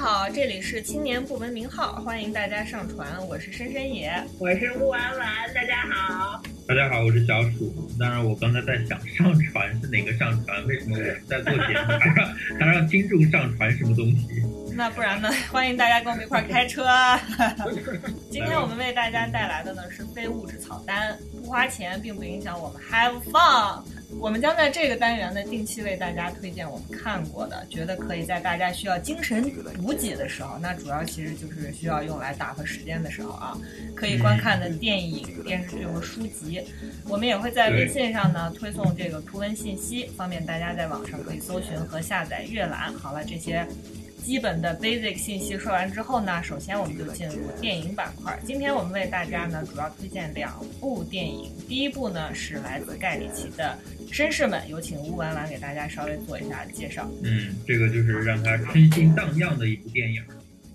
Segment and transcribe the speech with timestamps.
[0.00, 3.06] 好，这里是青年不文明号，欢迎大家上传。
[3.28, 6.40] 我是深深野，我是木婉婉，大家好。
[6.66, 7.70] 大家好，我是小鼠。
[7.98, 10.66] 当然，我刚才在想上传是哪个上传？
[10.66, 12.26] 为什么我在做节目还让
[12.58, 14.42] 还让听众上传什么东西？
[14.74, 15.30] 那不然呢？
[15.52, 16.82] 欢迎大家跟我们一块儿开车。
[18.32, 23.82] 今天我们为大家带来的呢是非物质草单，不花钱并不影响我们 have fun。
[24.18, 33.56] 我们将在这个单元呢定期为大家推荐我们看过的，觉得可以在大家需要精神补给的时候，那主要其实就是需要用来打发时间的时候啊，
[33.94, 36.62] 可以观看的电影、电视剧和书籍。
[37.08, 42.92] 我们也会在微信上呢推送这个图文信息，方便大家在网上可以搜寻和下载阅览。
[42.94, 43.66] 好了，这些。
[44.22, 48.38] 基本的 basic 信息说完之后呢，首先我们就进入电影板块。
[48.44, 51.50] 今天我们为大家呢主要推荐两部电影。
[51.68, 53.76] 第一部呢是来自盖里奇的
[54.12, 57.10] 《绅士们》，有请乌婉婉给大家稍微做一下介绍。
[57.24, 60.22] 嗯，这个就是让他春心荡漾的一部电影。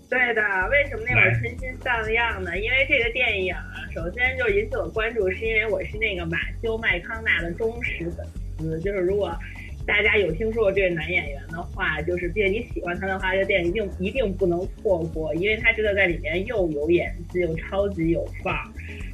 [0.10, 2.58] 对的，为什么那会儿春心荡漾呢？
[2.60, 3.56] 因为这个电影
[3.94, 8.26] 首先就引起我关注，是因为我是那个马修麦康纳的忠实粉
[8.58, 9.34] 丝，就是如果。
[9.86, 18.66] 大家有听说过这个男演员的话，就是并且你喜欢他的话，这个电影一定一定不能错过，因为他真的在里面又有演技又超级有范儿。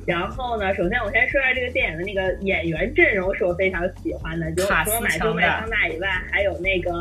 [0.08, 6.91] 然后呢，首先我先说一下这个电影的那个演员阵容是我非常喜欢的，就除了马修麦康纳以外，还有那个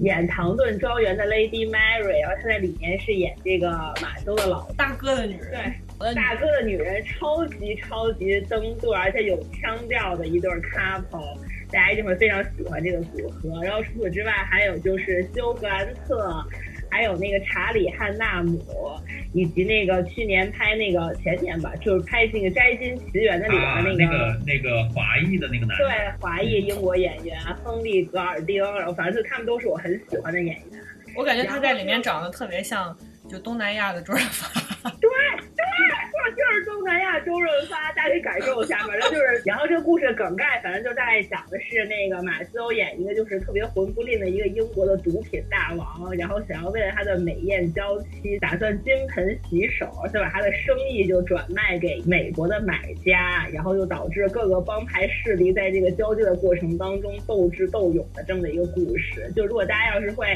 [0.00, 3.68] 演《唐顿庄园》的 Lady Mary，然后她在里面是演这个
[4.02, 11.38] 马修的老大哥的女人，对，大哥的女人，超级超级登对，而且有腔调的一对 couple。
[11.72, 13.62] 大家一定会非常喜欢这个组合。
[13.62, 16.44] 然后除此之外，还有就是休格兰特，
[16.90, 18.62] 还有那个查理汉纳姆，
[19.32, 25.86] 以及那个去年拍那个前年吧，就是拍那个《摘金奇缘》的里边的那个那个华裔的那个男对
[26.20, 28.62] 华裔英国演员亨利格尔丁。
[28.76, 30.64] 然后反正就他们都是我很喜欢的演员。
[31.16, 32.96] 我感觉他在里面长得特别像
[33.28, 34.90] 就东南亚的周润发。
[35.00, 35.10] 对。
[36.86, 38.78] 南亚周润发，大家可以感受一下。
[38.86, 59.30] 反正就是， 然后这个故事梗概，反正就大概讲的是那个马修演一个就是特别混不吝的一个英国的毒品大王，然后想要为了他的美艳娇妻，打算金盆洗手，就把他的生意就转卖给美国的买家，然后就导致各个帮派势力在这个交接的过程当中斗智斗勇的这么一个故事。
[59.34, 60.26] 就如果大家要是会，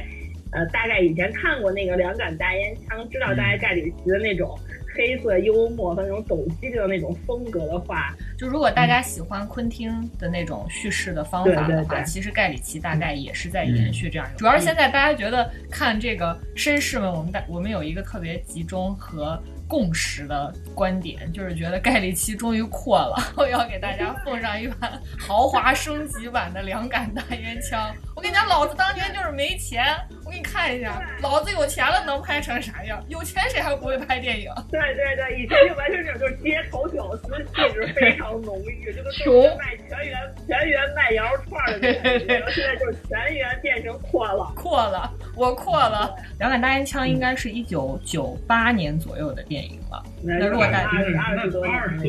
[0.53, 4.59] 呃，大概以前看过那个两杆大烟枪，知道大概盖里奇的那种。
[4.95, 14.28] 黑色幽默和那种抖机灵的那种风格的话，就如果大家喜欢昆汀的那种叙事的方法的话，其实盖里奇大概也是在延续这样。
[14.37, 19.41] 主要是现在大家觉得看这个绅士们，我们大我们有一个特别集中和。
[19.71, 27.95] 共识的观点就是觉得盖里奇终于阔了，我要给大家奉上一盘 豪华升级版的两杆大烟枪。
[28.17, 33.01] 我跟你讲，老子当年就是没钱，我给你看一下，老子有钱了能拍成啥样？
[33.09, 34.51] 有钱谁还不会拍电影？
[34.73, 46.13] 对对对，以前就完全这种就是街头屌丝气质非常浓郁，这个穷卖全员全员卖羊肉串的那种，现在就是全员变成阔了，阔了，我阔了。
[46.41, 49.59] 两杆大烟枪应该是一九九八年左右的电。
[49.60, 51.05] 电影了，那如果大家二
[51.45, 51.67] 十多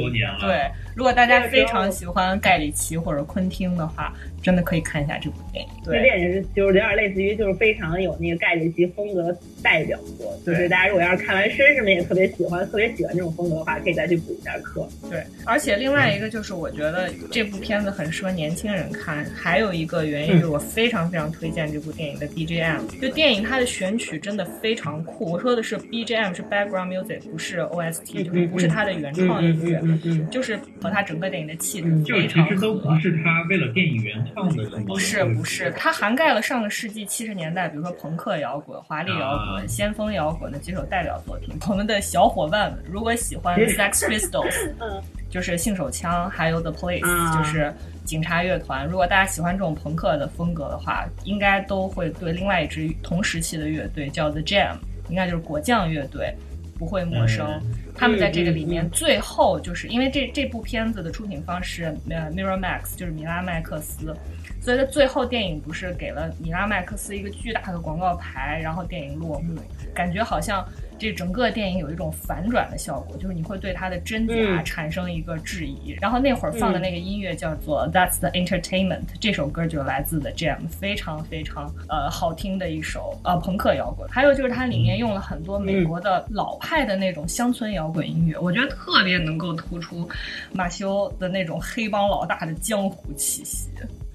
[0.10, 4.14] 年了，对，如果大家非常喜欢盖里奇或者昆汀的话。
[4.44, 5.70] 真的可以看一下这部电影。
[5.86, 14.90] 这电影是就是有点类似于就是非常有那个盖里奇风格代表作，就是大家如果要是看完绅士们也特别喜欢特别喜欢这种风格的话，可以再去补一下课。
[15.12, 23.00] 对，而且另外一个就是我觉得这部片子很适合年轻人看，还有一个原因就是我非常非常推荐这部电影的 BGM。
[23.00, 29.82] 就电影它的选曲真的非常酷，我说的是 BGM 是 background music，不是 OST，就是不是他的原创音乐，
[30.30, 32.56] 就是和他整个电影的气质非常合。
[32.56, 34.64] 都不是他为了电影原创的。
[34.86, 41.56] 不是不是，它涵盖了上个世纪七十年代，比如说朋克摇滚、华丽摇滚、先锋摇滚的几首代表作品。
[41.70, 47.74] 我们的小伙伴们，如果喜欢 Sex Pistols，就是性手枪，还有 The Police，就是
[48.04, 48.88] 警察乐团。
[48.88, 54.76] 如果大家喜欢这种朋克的风格的话，应该都会对另外一支同时期的乐队叫 The Jam，
[55.10, 56.34] 应该就是果酱乐队。
[56.80, 57.62] 不会陌生，
[58.02, 64.18] 他们在这个里面最后就是因为这这部片子的出品方是呃 Miramax，就是米拉麦克斯，
[64.60, 69.56] 所以在最后电影不是给了米拉麦克斯一个巨大的广告牌，然后电影落幕，
[69.94, 70.68] 感觉好像。
[71.02, 75.98] 这整个电影有一种反转的效果，就是你会对它的真假产生一个质疑。
[76.00, 84.08] 然后那会儿放的那个音乐叫做《That's the Entertainment》，这首歌就来自 The Jam，非常非常呃好听的一首呃朋克摇滚。
[84.10, 90.08] 还有就是它里面用了很多美国的老派的那种乡村摇滚音乐，我觉得特别能够突出
[90.54, 93.70] 马修的那种黑帮老大的江湖气息。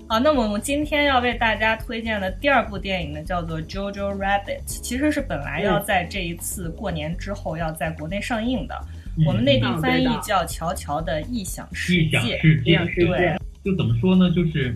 [0.08, 8.80] 好，那么我们今天要为大家推荐的第二部电影呢，叫做《Jojo Rabbit》，其实是本来要在这一次过年之后要在国内上映的，
[9.26, 12.18] 我们内地翻译叫《乔乔的异想世界》。
[12.64, 14.30] 异想世界，对，就怎么说呢？
[14.30, 14.72] 就是，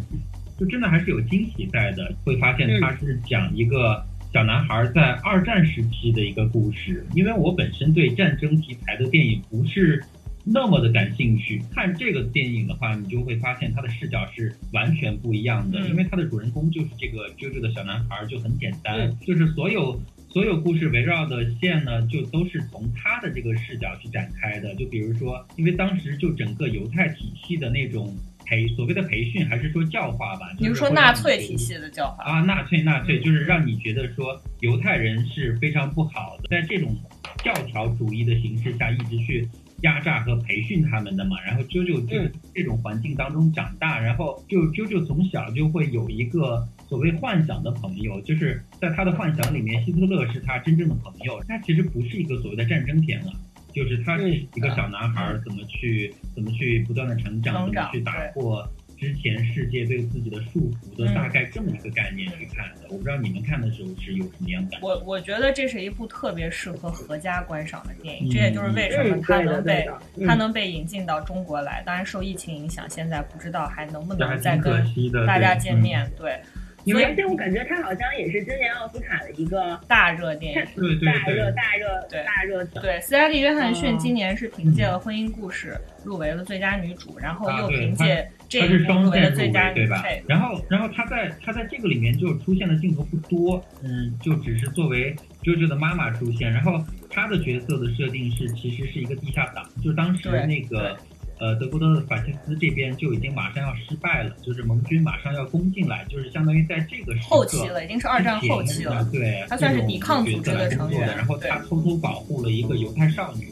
[0.59, 2.13] 就真的还是有惊喜在的。
[2.25, 7.07] 会发现它是讲一个小男孩在二战时期的一个故事。
[7.15, 10.03] 因为我本身对战争题材的电影不是。
[10.45, 15.81] 那么的感兴趣，看这个电影的话，你就会发现他的视角是完全不一样的。
[15.89, 20.01] 因为他的主人公就是这个 JoJo 的小男孩，就很简单，就是所有
[20.31, 24.75] 所有故事围绕的线呢，就都是从他的这个视角去展开的。
[24.77, 28.17] 就比如说，因为当时就整个犹太体系的那种
[28.47, 30.51] 培所谓的培训，还是说教化吧？
[30.59, 36.97] 比如说纳粹体系的教化啊，纳粹纳粹就是让你觉得说犹太人是非常不好的，在这种
[37.45, 39.47] 教条主义的形式下，一直去。
[39.83, 51.43] 压榨和培训他们的嘛，然后啾啾就这种环境当中长大，然后就啾啾从小就会有一个所谓幻想的朋友，就是在他的幻想里面，希特勒是他真正的朋友。
[51.49, 53.33] 他其实不是一个所谓的战争片了，
[53.73, 58.69] 就是他是一个小男孩怎么去怎么去不断的成长，怎么去打破。
[59.01, 64.87] 之前世界对自己的束缚的大概这么一个概念去看的，我不知道你们看的时候是有什么样感觉。
[64.87, 69.89] 我我觉得这是一部特别适合合家观赏的电影，这也就是为什么它能被
[70.27, 71.83] 它能被引进到中国来。
[71.87, 74.85] 当然受疫情影响，现在不知道还能不能再跟
[75.27, 76.07] 大家见面。
[76.19, 76.39] 对。
[76.85, 90.23] 因为而且我感觉它好像也是今年奥斯卡的一个大热电影，对对大热大热大热对，斯嘉丽·约翰逊今年是凭借了《婚姻故事》入围了最佳女主，然后又凭借这一部入围了最佳女配。
[90.27, 96.51] 然后，然后她在她在这个里面就出现的镜头不多，嗯，就只是作为 JoJo 的妈妈出现。
[96.51, 100.97] 然后她的角色的设定是其实是一个地下党，就当时那个。
[101.41, 109.03] 呃，德国的法西斯这边就已经马上要失败了，就是盟军马上要攻进来，就是相当于在这个时刻后期了，已经是二战后期了。
[109.11, 111.01] 对，他算是抵抗组织的成员。
[111.17, 113.49] 然后他偷偷保护了一个犹太少女，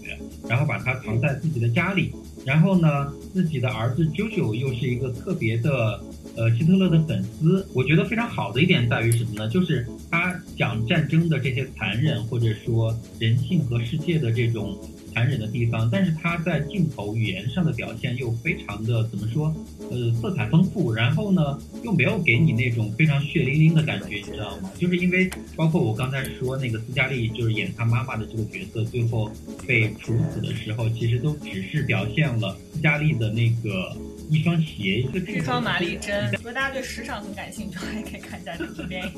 [0.46, 2.12] 然后把她藏在自己的家里。
[2.44, 6.00] 然后呢，自己的儿子 JoJo 又是一个特别的
[6.36, 7.66] 呃希特勒的粉丝。
[7.74, 9.48] 我觉得非常好的一点在于什么呢？
[9.48, 14.78] 就是他讲战争的这些残忍，或者说人性和世界的这种。
[15.12, 19.54] 残忍的地方，但是他在镜头语言上的表现又非常的怎么说？
[19.90, 24.70] 呃，色彩丰富，然后呢，又没有给你那种非常血淋淋的感觉，你知道吗？
[24.78, 29.30] 就是因为包括我刚才说那个斯嘉丽，就是演她妈妈的这个角色，最后
[29.66, 33.96] 被处死的时候，其实都只是表现了斯嘉丽的那个。
[34.30, 36.30] 一双鞋，一双玛丽珍。
[36.32, 39.12] 如果大家对时尚很感兴趣，还可以看一下这部电影，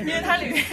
[0.00, 0.64] 因为它里面，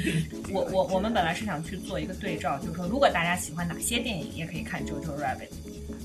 [0.50, 5.48] 我我我们本来是想去做一个对照，就是说如果大家喜欢哪些电影，也可以看《Jojo Rabbit》。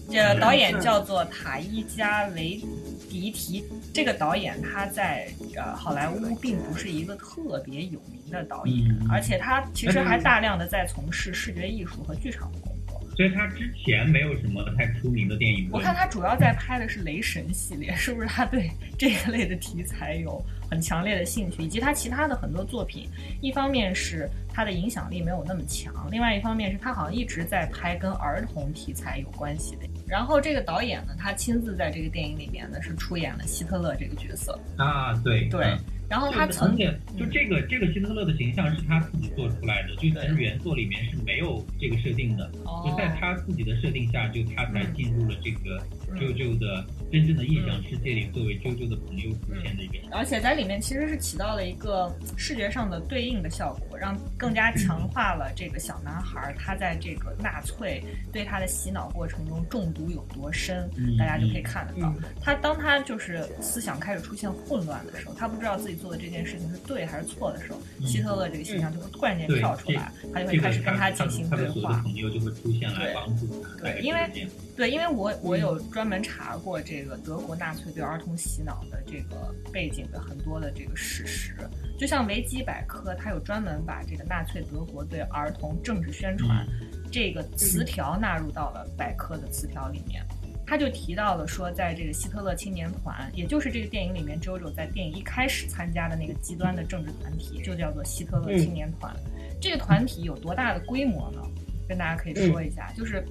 [0.10, 2.62] 这导演叫做塔伊加维
[3.10, 3.64] 迪提，
[3.94, 12.77] 这个导演他在呃好莱坞并不是一个特别有名的导演，而且他其实还大量的在从事视觉艺术和剧场工作。
[13.18, 15.68] 所以他之前没有什么太出名的电影。
[15.72, 21.64] 我看他主要在拍的是雷神系列，是不是他对这一类的题材有很强烈的兴趣？
[21.64, 23.10] 以及他其他的很多作品，
[23.42, 29.88] 一方面是他的影响力没有那么强，另外一方面是他好像一直在拍跟儿童题材有关系的。
[30.08, 35.76] 然后这个导演呢，他亲自在这个电影里面呢是出演了希特勒这个角色啊，对对。
[36.10, 42.50] 然后他曾经就这个这个希特勒的形象是他自己做出来的，就其实原作里面是没有这个设定的，
[42.86, 45.82] 就在他自己的设定下，就他才进入了这个
[46.16, 49.94] 啾啾的真正的印象世界里，作为舅舅的朋友出现的一个。
[50.12, 62.14] 而且在里面其实是起到了一个视觉上的对应的效果，让更加强化了这个小男孩他在这个纳粹对他的洗脑过程中中毒有多深，大家就可以看得到。
[62.42, 65.98] 他当他就是思想开始出现混乱的时候，他不知道自己。
[65.98, 72.00] 做的这件事情是对还是错的时候，希特勒这个形象就会突然间跳出来，他就会开始跟他进行对话。
[72.04, 73.82] 朋友就会出现来帮助他。
[73.82, 81.56] 对，因为对，因为我我有专门查过这个德国纳粹对儿童洗脑的这个背景的很多的这个事实，
[81.98, 86.64] 就像维基百科，它有专门把这个纳粹德国对儿童政治宣传
[87.12, 90.24] 这个词条纳入到了百科的词条里面。
[90.68, 99.12] 他就提到了说，在这个希特勒青年团，也就是这个电影里面 JoJo 在电影一开始参加的那个极端的政治团体，就叫做希特勒青年团。
[99.60, 101.42] 这个团体有多大的规模呢？
[101.90, 103.26] 跟大家可以说一下，就是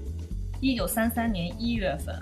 [0.61, 2.13] 一九三三年一月份，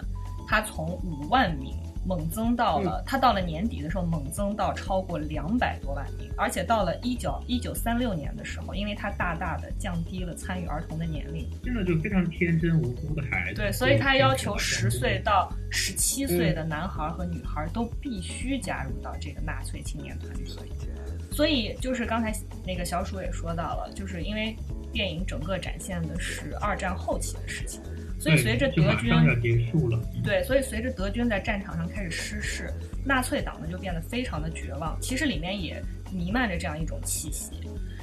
[0.46, 1.74] 他从五万名
[2.06, 13.62] 猛增到了，它到了年底的时候猛增到超过两百多万名，而且到了一九一九三六年的时候，因为它大大的降低了参与儿童的年龄，真的就非常天真无辜的孩子。
[13.62, 20.44] 对，所以他要求十岁到十七岁的男孩和女孩都必须加入到这个纳粹青年团体。
[21.32, 22.32] 所以就是刚才
[22.64, 24.54] 那个小鼠也说到了，就是因为
[24.92, 27.80] 电影整个展现的是二战后期的事情。
[28.18, 32.73] 所以随着德军要结束了，对，所以随着德军在战场上开始失势，
[33.04, 34.97] 纳粹党呢就变得非常的绝望。
[35.00, 37.50] 其实里面也弥漫着这样一种气息，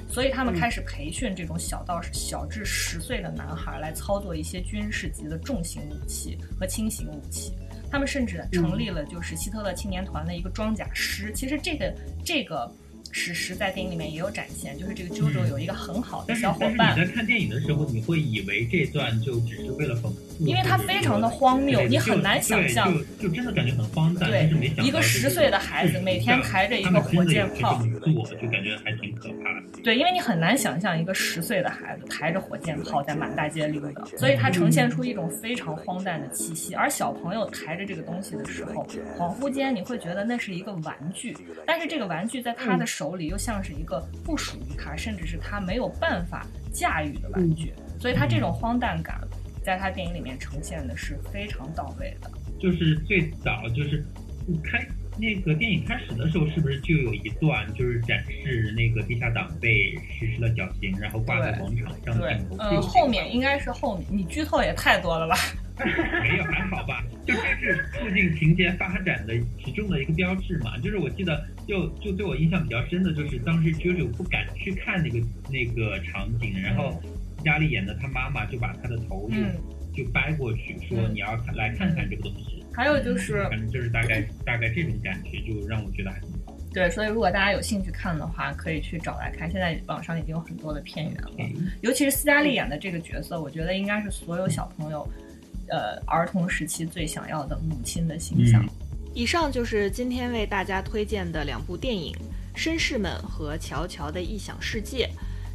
[0.07, 7.53] 所以他们开始培训这种小到小至十岁的男孩来操作一些军事级的重型武器和轻型武器。
[7.89, 11.31] 他们甚至成立了就是希特勒青年团的一个装甲师。
[11.33, 12.71] 其实这个这个。
[13.11, 16.97] 史实在电影里面也有展现，就是这个 JoJo 有一个很好的小伙伴。
[16.97, 24.29] 你在看电影的时候，你会以为这段就只是为了讽刺，因为它非常的荒谬，你很难想象，就真的感觉很荒诞。
[24.29, 24.49] 对，
[24.83, 29.81] 一个十岁的孩子每天抬着一个火箭炮，做就感觉还挺可怕的。
[29.83, 36.73] 对，因为你很难想象一个十岁的孩子抬着火箭炮在满大街溜达，所以它呈现出一种非常荒诞的气息。
[36.73, 41.35] 而小朋友抬着这个东西的时候，恍惚间你会觉得那是一个玩具，
[41.67, 43.01] 但是这个玩具在他的手。
[43.01, 49.19] 手里又像是一个不属于他，甚至是他没有办法驾驭的玩具，所以他这种荒诞感，
[49.63, 52.31] 在他电影里面呈现的是非常到位的。
[52.59, 54.03] 就是最早就是
[54.63, 54.85] 开
[55.17, 62.55] 那个电影开始的时候，是不是就有一段就是展示那个地下党被实施了绞刑，然后挂在广场上的镜头？
[62.59, 65.35] 嗯，后面应该是后面，你剧透也太多了吧？
[66.21, 70.77] 没有，还好吧，就这是促进情节发展的其中的一个标志嘛。
[70.77, 77.01] 就是我记得，就就对我印象比较深的，就是当时 JoJo 不敢去看那个那个场景，然后
[77.41, 82.63] 家里演的她妈妈就把她的头就就掰过去，说你要看来看看这个东西。
[82.73, 86.55] 还有就是，反正就是大概大概这种感觉，就让我觉得还挺好。
[86.73, 89.51] 对，所以如果大家有兴趣看的话，可以去找来看。
[89.51, 91.31] 现在网上已经有很多的片源了，
[91.81, 95.07] 尤其是斯嘉丽演的这个角色，我觉得应该是所有小朋友。
[95.67, 98.61] 呃，儿童时期最想要的母亲的形象。
[99.13, 102.13] 以上就是今天为大家推荐的两部电影
[102.57, 105.07] 《绅士们》和《乔乔的异想世界》。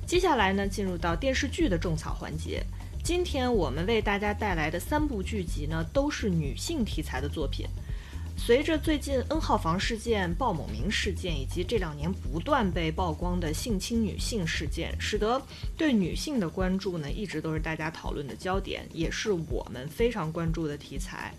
[0.07, 2.63] 接下来呢，进入到电视剧的种草环节。
[3.03, 7.67] 今天我们为大家带来的三部剧集呢，都是女性题材的作品。
[8.39, 15.43] 随着最近 N 号房事件、鲍某明事件以及这两年不断被曝光的性侵女性事件，使得
[15.77, 21.35] 对女性的关注呢，一直都是大家讨论的焦点，也是我们非常关注的题材。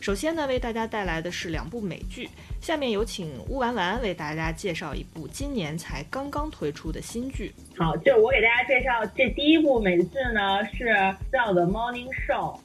[0.00, 2.28] 首先呢，为大家带来的是两部美剧，
[2.62, 7.52] 下面有请乌丸丸为大家介绍一部今年才刚刚推出的新剧。
[7.76, 10.84] 好，就我给大家介绍这第一部美剧呢，是
[11.32, 12.56] 叫《The Morning Show》。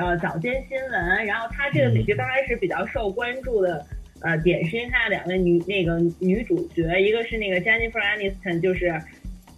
[0.00, 3.84] 呃，早间新闻，然后它这个美剧刚开始比较受关注的，
[4.22, 8.86] 呃，点是因为它的两位女那个女主角，一个是那个 Jennifer Aniston，就是《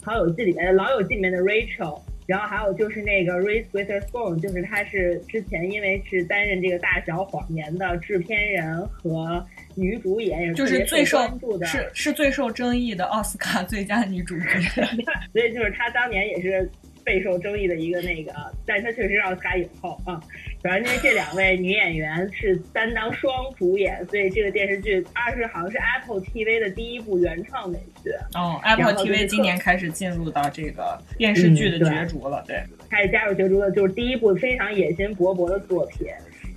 [0.02, 14.46] 好友记》里面的《老友记》里面的 Rachel，然后还有就是那个 Reese Witherspoon，就是她是之前因为是担任这个《大小谎言》的制片人和女主演，就是最受关注的，是是最受争议的奥斯卡最佳女主角，
[15.32, 16.70] 所以就是她当年也是。
[17.04, 18.32] 备受争议的一个那个，
[18.66, 20.20] 但他确实奥斯卡影后啊。
[20.62, 28.11] 主要因为这两位女演员是担当双主演，所以这个电视剧二是好像是 Apple TV 的第一部原创美剧。
[28.34, 36.08] 哦，Apple TV 今年开始进入到这个电视剧的角逐了，对，开始加入角逐的就是第一部非常野心勃勃的作品。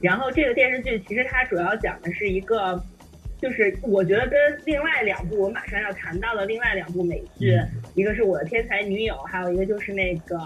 [0.01, 2.81] 然后这个电视剧其实它主要讲的是一个。
[3.39, 7.55] 就是我觉得跟另外两部我马上要谈到的另外两部美剧，
[7.93, 10.37] 一个是我的天才女友，还有一个就是那个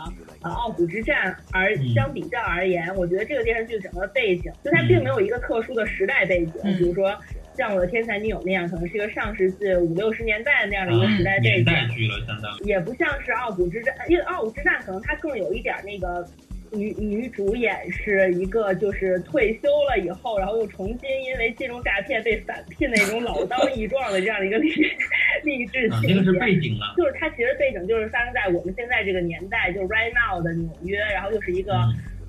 [0.41, 1.35] 呃傲骨之战。
[1.51, 7.17] 而相比较而言，我觉得这个电视剧整个背景，就它并没有一个特殊的时代背景，比如说
[7.55, 11.73] 像我的天才女友那样，可能是一个上世纪五六十年代那样的一个时代背景。
[11.95, 12.57] 剧了，相当。
[12.65, 16.27] 也不像是傲骨之战，因为傲骨之战可能它更有一点那个。
[16.71, 24.71] 女女主演是一个就是退休了以后，然后又重新因为金融诈骗被返聘的那种老当益壮的这样的一个励
[25.43, 26.07] 励志情节。
[26.07, 31.73] 这个是背景了，就是它其实背景就是发生在我们现在这个年代，就是 right now 的纽约，然后又是一个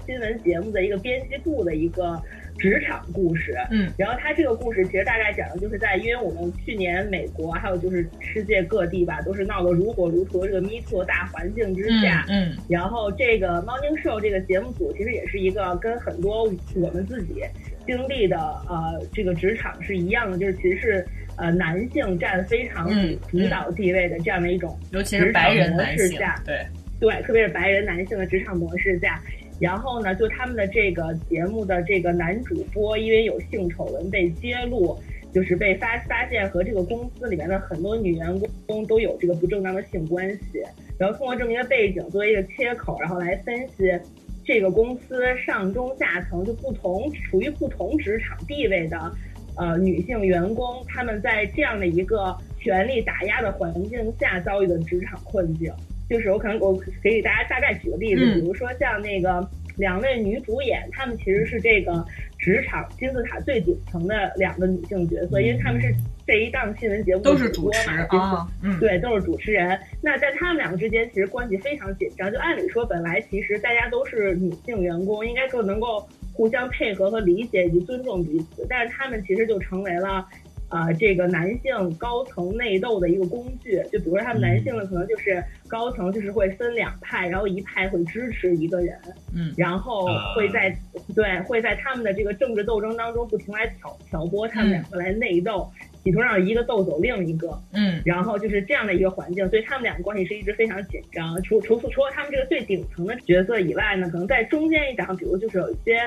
[0.06, 2.20] 新闻节目的一个编辑部的一个。
[2.62, 16.44] 职场故事，嗯，然后它这个故事其实大概讲的就是在，因为我们去年美国还有就是世界各地吧，都是闹得如火如荼的这个 Me Too 大环境之下，嗯，然后这个 Morning Show 这个节目组其实也是一个跟很多
[16.76, 17.42] 我们自己
[17.84, 18.38] 经历的
[18.68, 21.04] 呃这个职场是一样的，就是其实是
[21.36, 22.88] 呃男性占非常
[23.28, 26.64] 主导地位的这样的一种，尤其是白人模式下，对。
[27.00, 29.20] 对，特别是白人男性的职场模式下。
[29.62, 34.98] 然后呢，就他们的这个节目的这个男主播，因为有性丑闻被揭露，
[35.32, 40.64] 就是被发发现和这个公司里面的很多女员工都有这个不正当的性关系。
[40.98, 43.96] 然后通过这么一个背景作为一个切口，然后来分析
[44.44, 49.12] 这个公司上中下层就不同处于不同职场地位的
[49.56, 55.72] 呃女性员工，他们在这样的一个权力打压的环境下遭遇的职场困境。
[56.08, 62.04] 就是我可能我可以给大家大概举个例子，比如说像那个两位女主演，她们其实是这个
[62.38, 65.94] 职场金字塔最顶层的两个女性角色，因为她们是
[66.26, 69.78] 这一档新闻节目都是主持啊，嗯，对，都是主持人。
[70.02, 72.30] 那在她们两个之间，其实关系非常紧张。
[72.30, 80.26] 就按理说，本来其实大家都是女性员工，应该说能够互相配合和理解以及尊重彼此，但是她们其实就成为了。
[80.72, 88.98] 啊，这个男性高层内斗的一个工具，就比如说他们男性呢，可能就是高层就是会分两派，然后一派会支持一个人，
[89.36, 90.74] 嗯，然后会在
[91.14, 95.70] 对会在他们的这个政治斗争当中不停来挑挑拨他们两个来内斗，
[96.02, 101.42] 企图让一个斗走另一个，嗯，然后就是这样的一个环境，所以他们两个关系是一直非常紧张。
[101.42, 105.98] 除除除除了他们这个最顶层的角色以外呢，可能在中间一档，比如就是有一些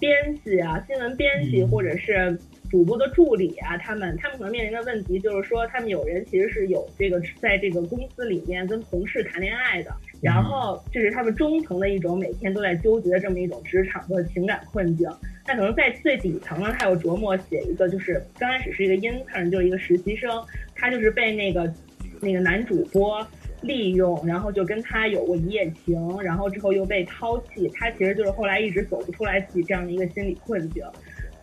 [0.00, 0.10] 编
[0.42, 2.38] 辑啊、新闻编辑或者是。
[2.74, 15.08] 主播的助理啊，他们他们可能面临的问题就是说，他们有人其实是有这个在这个公司里面跟同事谈恋爱的，然后这是他们中层的一种每天都在纠结的这么一种职场和情感困境。
[15.46, 20.28] 那可能在最底层呢，他有琢磨写一个，就是刚开始是一个 intern，就是一个实习生，
[20.74, 21.72] 他就是被那个
[22.20, 23.24] 那个男主播
[23.62, 30.84] 利用，然后就跟他有过一夜情，然后之后又被抛弃，他其实就是后来一直走不出来自己这样的一个心理困境。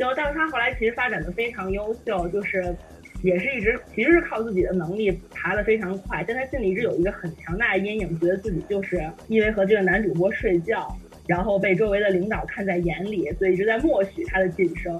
[0.01, 2.75] 就但是他后来其实发展的非常优秀，就是
[3.21, 10.87] 也是一直其实是靠自己的能力爬的非常快，但他心里一直有一个很强大的阴影，觉得自己就是因为和这个男主播睡觉，
[11.27, 14.99] 然后被周围的领导看在眼里，所以一直在默许他的晋升。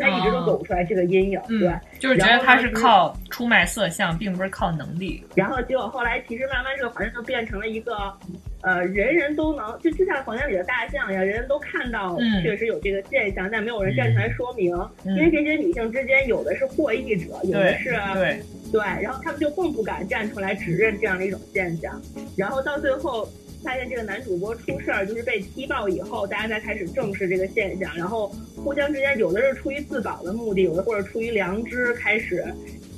[0.00, 5.22] 他一直都走不出来这个阴影，对，就是觉得他是靠出卖色相，并不是靠能力。
[5.34, 7.94] 然后结果后来，其实慢慢这个环境就变成了一个，
[8.62, 18.40] 呃，人人都能就就像房间里的大象一样，人人都看到确实有这个现象，但没有人站出来说明，因为这些女性之间有的是获益者，有的是对
[18.72, 22.00] 对，然后他们就更不敢站出来指认这样的一种现象，
[22.36, 23.28] 然后到最后。
[23.64, 32.44] 发现这个男主播出事儿，就是被踢爆以后，大家才开始正视这个现象，然后互相之间有的是出于自保的目的，有的或者出于良知开始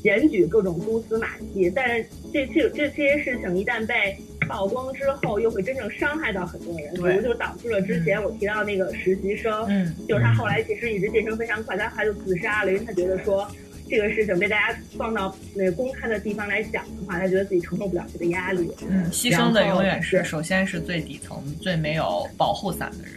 [0.02, 1.70] 检举各种蛛丝马迹。
[1.76, 4.16] 但这这这些事情一旦被
[4.48, 13.46] 曝光之后，又会真正伤害到很多人，比如就导致了之前我提到那个实习生，嗯，就是他后来其实一直晋升非常快，但他就自杀了，因为他觉得说。
[13.86, 18.72] 这个事情被大家放到那个公开的地方来讲的话，他觉得自己承受不了这个压力。
[18.88, 23.16] 嗯，牺牲的永远是首先是最底层、最没有保护伞的人。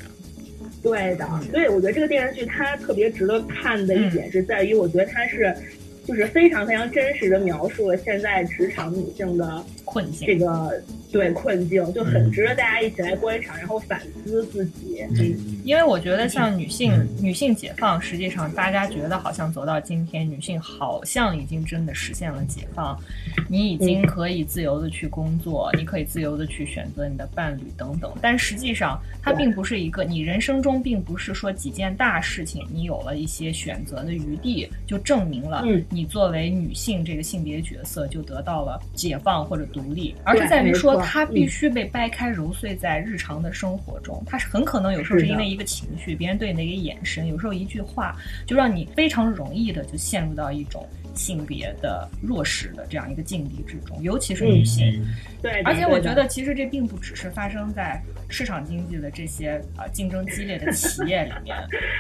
[0.84, 5.56] 对的，所以我觉得这个电视剧它特别值得看的一点是在于，我觉得它是
[6.08, 10.26] 就是非常非常真实的描述了现在职场女性的困境。
[10.26, 10.82] 这个。
[11.10, 15.02] 对困境就很值得大家一起来观赏，然后反思自己。
[15.18, 16.92] 嗯，因为我觉得像女性
[17.22, 22.96] 女性解放，实际上大家觉得好像走到今天，女性好像已经真的实现了解放，
[23.50, 28.12] 你已经可以自由的去工作，你可以自由的去选择你的伴侣等等。
[28.22, 35.64] 但实际上，它并不是一个你人生中并不是说几件大事情，你有了一些选择的余地，就证明了
[35.98, 40.96] 你作为女性这个性别角色就得到了解放或者独立，而是在于说。
[41.02, 55.06] 她必须被掰开揉碎在日常的生活中，她是很可能有时候是因为一个情绪，别人对你的一个眼神，有时候一句话，就让你非常容易的就陷入到一种性别的弱势的这样一个境地之中，尤其是女性。
[55.42, 61.58] 对，而且我觉得其实这并不只是发生在市场经济的这些啊竞争激烈的企业里面，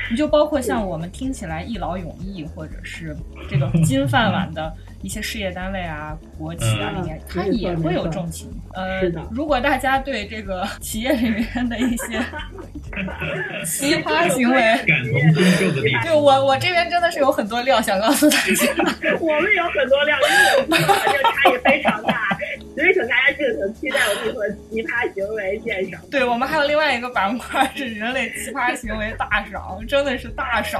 [0.09, 3.15] 你就包括像我们听起来一劳永逸或者是
[3.49, 4.73] 这个金饭碗的。
[5.01, 8.49] 一些事业单位啊、国企啊里面，它也会有重情。
[8.73, 12.19] 呃，如果大家对这个企业里面的一些
[13.65, 14.79] 奇葩行为，
[16.03, 18.65] 对我我这边真的是有很多料想告诉大家。
[19.19, 20.17] 我们有很多料，
[20.67, 22.26] 因为我们这个差异非常大。
[22.77, 25.99] 所以请大家敬请期待我们和奇葩行为鉴赏。
[26.11, 30.79] 对我们还有另外一个板块是人类奇葩行为大赏，真的是大赏，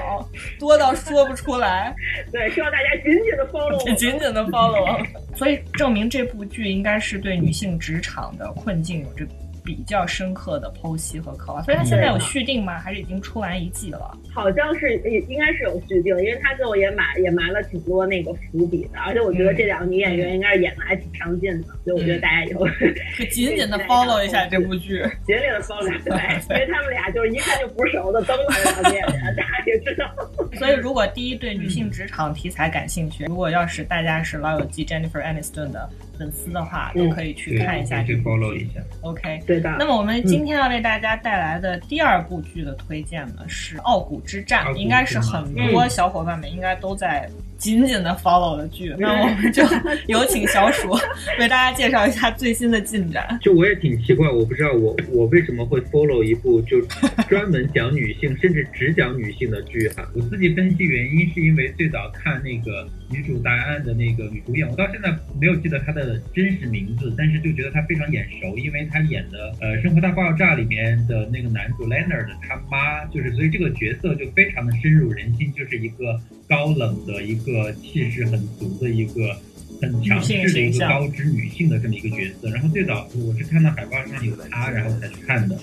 [0.60, 1.92] 多到说不出来。
[2.32, 5.04] 对，希望大家紧紧的 follow， 紧紧的 follow。
[5.36, 9.26] 所以证明这部剧应该是对女性职场的困境有着
[9.68, 11.62] 比较深刻的剖析和刻画。
[11.64, 12.80] 所以它现在有续订吗？
[12.80, 14.18] 还是已经出完一季了？
[14.34, 14.96] 好像是
[15.28, 22.66] 应该是有续订，因为他最后也埋也埋了挺多那个伏笔的，而且我觉得这两个女演员应该是演的还挺上劲的，所以我觉得大家以后
[23.18, 30.10] 可紧紧的 follow 一下这部剧， 紧紧的 follow 对，因为他们俩就是一看就不熟的，登来两个演员，大家也知道。
[30.54, 35.90] 所以如果第一对女性职场题材感兴趣，如果要是大家是老友记 Jennifer Aniston 的。
[36.18, 38.82] 粉丝的话都可以去看一下，去 follow 一下。
[39.02, 39.76] OK，对的。
[39.80, 47.30] 那么我们今天要为大家带来的第二部剧的推荐呢，是《傲骨之战》，应该是很多小伙伴们应该都在。
[47.58, 49.64] 紧紧的 follow 的剧，那我们就
[50.06, 50.92] 有请小鼠
[51.40, 53.36] 为大家介绍一下最新的进展。
[53.42, 56.80] 就我也挺奇怪，我不知道我我为什么会 follow 一部就
[57.28, 60.08] 专门讲女性，甚至只讲女性的剧哈。
[60.14, 77.48] 我自己分析原因是因为最早看那个女主戴安的那个女主演，我到现在没有记得她的真实名字，但是就觉得她非常眼熟，因为她演的呃《生活大爆炸》里面的那个男主 Leonard 他妈，就是所以这个角色就非常的深入人心，就是一个高冷的一个。
[77.48, 79.34] 个气势很足的一个
[79.82, 85.58] 很强势的一个高知女性的这么一个角色，然后最早我是看到海报上有她，然后才去看的。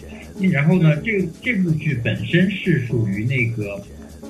[0.51, 3.79] 然后呢，这这部剧本身是属于那个。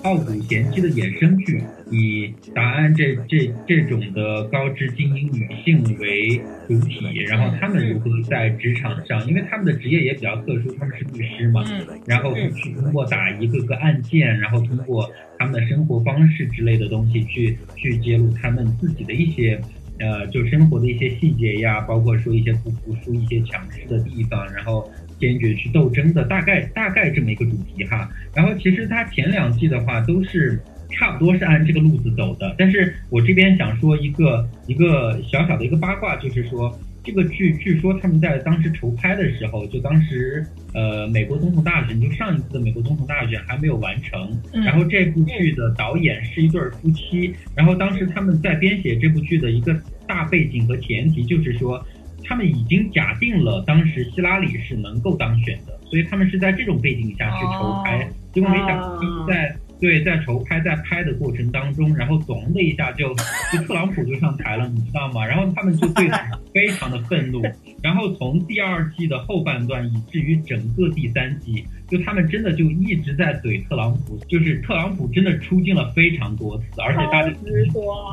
[0.02, 11.64] 傲骨贤妻的衍生剧，以达安这这这种的高知精英女性为主体，然后她们如何在职场上，因为她们的职业也比较特殊，她们是律师嘛，
[12.06, 19.58] 然后去通过打一个个案件，然后通过她们的生活方式之类的东西去去揭露她们自己的一些
[20.00, 24.90] 呃，就生活的一些细节呀，包括说一些不服输、一些强势的地方，然后。
[25.24, 30.60] 坚决去斗争的大概大概这么一个主题哈，然后其实它前两季的话都是
[30.90, 49.74] 差不多是按这个路子走的，但是我这边想说一个一个小小的一个八卦，就是说这个剧据说他们在当时筹拍的时候，就当时呃美国总统大选就上一次的美国总统大选还没有完成，然后这部剧的导演是一对夫妻，然后当时他们在编写这部剧的一个
[50.06, 51.82] 大背景和前提就是说。
[52.24, 63.14] 他们已经假定了当时希拉里是能够当选的，所以他们是在这种背景下去筹拍，结果没想到在对在筹拍在拍的过程当中，然后咚的一下就
[63.52, 65.26] 就特朗普就上台了，你知道吗？
[65.26, 66.16] 然后他们就对此
[66.54, 67.42] 非常的愤怒，
[67.82, 77.28] 然后从第二季的后半段以至于整个第三季，就他们真的就一直在怼特朗普，就是特朗普真的出镜了非常多次，而且大家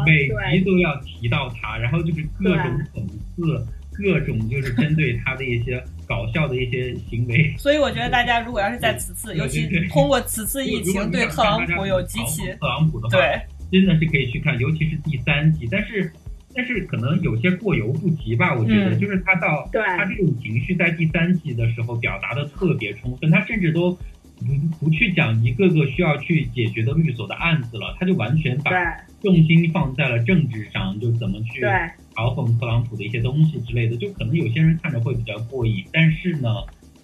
[0.05, 3.65] 每集都要提到他，然后就是各种讽刺。
[3.93, 15.67] 各种就是针对他的一些搞笑的一些行为，所以我觉得大家如果要是在此次，尤其通过此次疫情对特朗普有极其特朗普的话，对，真的是可以去看，尤其是第三季。
[15.69, 16.11] 但是，
[16.55, 23.91] 但是可能有些过犹不及吧，我觉得，就是他到他这种情绪在第三季的时候表达的特别充分，他甚至都
[24.39, 24.45] 不
[24.79, 28.71] 不去讲一个个需要去解决的律所的案子了，他就完全把
[29.21, 31.61] 重心放在了政治上，就怎么去。
[32.15, 36.49] 嘲讽特朗普的一些东西之类的，就可能有些人看着会比较过瘾，但是呢，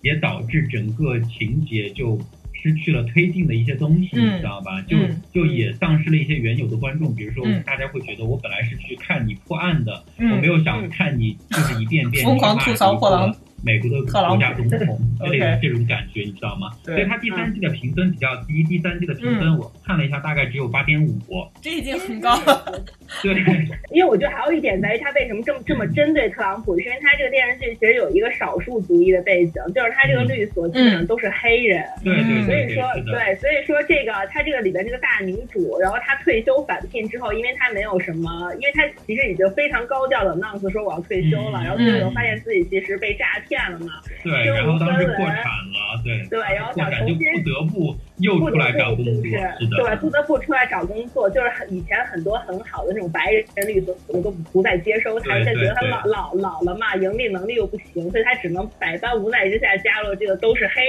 [0.01, 2.19] 也导致整个情节就
[2.53, 4.81] 失去了推进的一些东西，你知道吧？
[4.81, 4.97] 就
[5.33, 13.33] 就也丧失了一些原有的观众，比如说大家会觉得我本来是去看你破案的，我没有想看你就是一遍遍 疯狂吐槽破案。
[13.63, 16.71] 美国的国家总统之类的这种感觉，你知道吗？
[16.83, 21.17] 所以它第三季的评分比较低，第三季的评分我看了一下，大概只有八点五。
[21.61, 22.81] 这已经很高了。
[23.23, 23.33] 对，
[23.91, 26.77] 因为我觉得还有一点在于，他为什么这么这么针对特朗普？
[26.77, 31.83] 是因为他这个电视剧其实有一个少数族裔的背景，就是他这个律所基本上都是黑人。
[32.03, 32.37] 对对。
[32.47, 44.01] 所以说，对，所以说这个他这个里边这个大女主，然后她退休返聘之后，因为她没有什么，因为她其实已经非常高调的 announce 说我要退休了，然后最后发现自己其实被诈骗了嘛。
[44.23, 60.81] 对，然后当时破产了，对，对，然后想重新不得不又出来找工作，是的，对，不得不出来找工作，就是很以前很多很好的那种白人律所都不再接收他，现在觉得他老老老了嘛，盈利能力又不行，所以他只能百般无奈之下加入这个都是黑，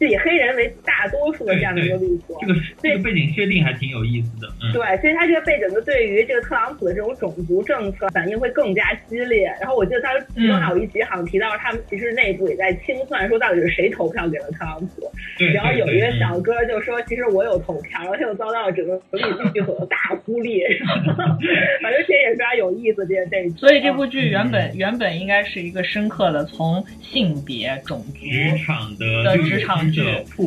[0.00, 2.36] 就以黑人为大多数的这样的一个律所。
[2.40, 9.44] 这个这个背景设定还挺有意思的，嗯，对，所以他这个背景就对于这个特朗普的这种种族政策反应会更加激烈。
[9.60, 12.72] 然后我记得他其中有一集好像提到他们其实内部也在。
[12.84, 15.08] 清算说到底是谁投票给了特朗普？
[15.54, 20.62] 然后有一个小哥就说，其实我有投票，然后他就遭到了整个整个剧组的大孤立。
[21.82, 23.48] 反正这也是非常有意思，这这。
[23.58, 30.02] 所以这部剧原本原本应该是一个深刻的从性别、种族、职场的职场剧，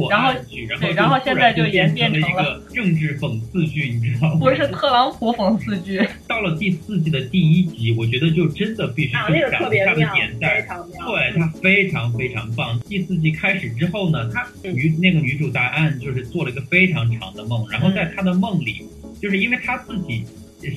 [0.10, 0.34] 然后
[0.80, 4.40] 对，然后现在就演变成了政治讽刺剧，你知道吗？
[4.40, 6.02] 不是特朗普讽刺剧。
[6.28, 10.66] 到了第四季的第一集，我觉得就真的必须讲一下的年代，
[11.06, 12.80] 对它非常非常棒。
[12.82, 18.86] 第四季开始之后呢，他女那个女主答案就是做了一个非常长的梦，然后在他的梦里，
[19.21, 20.25] 就是因为他自己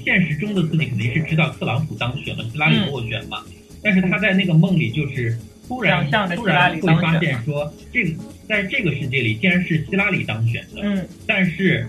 [0.04, 3.42] 现实中的自己肯定是知道特朗普当选了，希拉里落选嘛，
[3.82, 8.14] 但是他在那个梦里就是突然突然会发现说，这个
[8.48, 11.86] 在这个世界里竟然是希拉里当选的，嗯，但是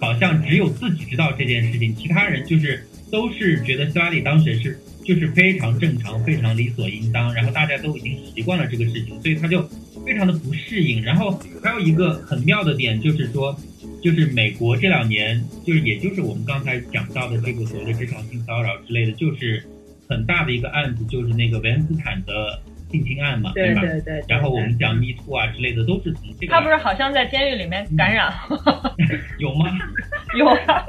[0.00, 9.68] 好像只有自己知道这件事情，其他人就是都是觉得希拉里当选是就是非常正常、非常理所应当，然后大家都已经习惯了这个事情，所以他就。
[10.04, 13.56] 非常的不适应，然后还有一个很妙的点就是说，
[14.02, 19.62] 就是美国这两年，就是也就是我们刚才讲到的这个所谓的职场性骚扰之类的，就是
[20.08, 22.60] 很大的一个案子，就是那个维恩斯坦的
[22.90, 23.82] 性侵案嘛，对吧？
[23.82, 24.24] 对对。
[24.26, 26.52] 然后我们讲 Me Too 啊之类的，都是从这个。
[26.52, 28.96] 他不是好像在监狱里面感染了？
[29.38, 29.78] 有吗？
[30.36, 30.84] 有啊，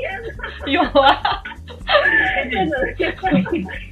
[0.67, 1.43] 有啊。
[2.51, 2.77] 真的。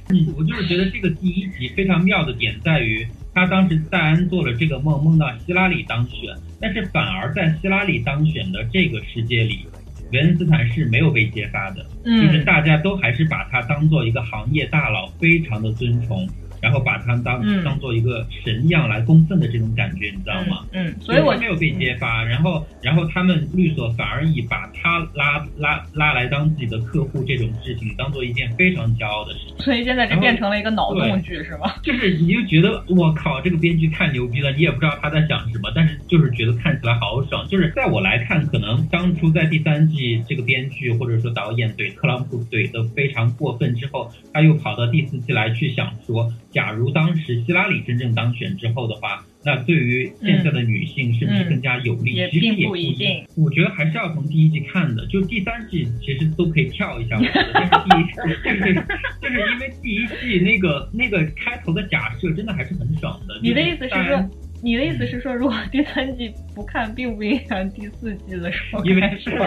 [0.08, 3.06] 嗯，我就是觉得这个第一集非常妙的点在于。
[3.34, 9.66] 他当时戴安做了这个梦，梦到希拉里当选，但是反而在希拉里当选的这个世界里，
[10.12, 16.28] 维恩斯坦是没有被揭发的，就是大家都还是把他当做一个行业大佬，非常的尊崇。
[16.60, 20.64] 然后把他当当做一个神一样来供奉的这种感觉，你知道吗？
[20.72, 22.22] 嗯，所以我没有被揭发。
[22.24, 29.56] 然后，然后他们律所反而以把他拉拉拉来当自己的客户这种事情，当做一件非常骄傲的事情。
[29.58, 31.74] 所以现在就变成了一个脑洞剧，是吗？
[31.82, 37.46] 就是你就觉得我靠，这个编剧太牛逼了，你也不知道他在想什么，但是就是觉得看起来好爽。
[37.48, 46.30] 就是在我来看，可能当初在第三季这个编剧或者说导演怼特朗普怼的非常过分之后，他又跑到第四季来去想说。
[46.50, 52.12] 假如当时希拉里真正当选之后的话，那对于现在的女性是不是更加有利？
[52.30, 53.24] 其实也不一定。
[53.36, 57.16] 我觉得还是要从第一季看的，就第三季其实都可以跳一下。
[57.16, 58.74] 我觉得，但是第一就是
[59.22, 63.38] 就是因为第一季那个那个开头的假设真的还是很爽的。
[63.42, 64.30] 你的意思是说？
[64.62, 68.84] 你的意思是说，如果第三季不看，并不影响第四季的时候？
[68.84, 69.02] 因为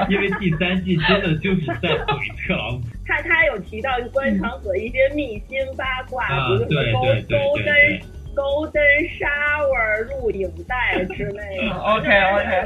[0.09, 2.87] 因为第三季真的就是在怼特朗普。
[3.05, 7.73] 他他有提到官场所一些秘辛八卦，比如说勾勾登
[8.35, 8.81] 勾登
[9.19, 9.27] 沙
[9.61, 11.75] 味录影带之类的。
[11.77, 12.63] OK OK。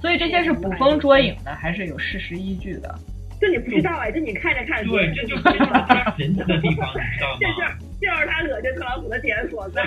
[0.00, 2.94] 所以这些是捕风捉影的，还是有事实依据的？
[3.42, 5.42] 就你不知道哎，就你看着看着，对，这就是
[5.88, 7.38] 他神奇的地方，你知道吗？
[7.40, 7.56] 这是
[8.00, 9.82] 就是他恶心特朗普的点所在。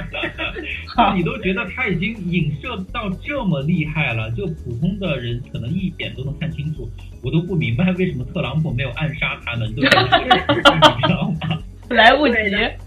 [1.15, 6.89] 你都觉得他已经影射到这么厉害了，就普通的人可能一眼都能看清楚，
[7.23, 9.65] 我都不明白为什么特朗普没有暗杀他呢？
[9.73, 10.01] 你知道
[11.29, 11.61] 吗？
[11.91, 12.33] 来不及，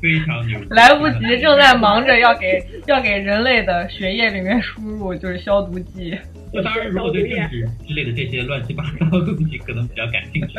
[0.03, 6.19] 非常牛，来不及，正在忙着要给要给人类的血液里面输入就是消毒剂。
[6.53, 10.59] 那当然，如果对政治之类的这些乱七八糟的东西可能比较感兴趣，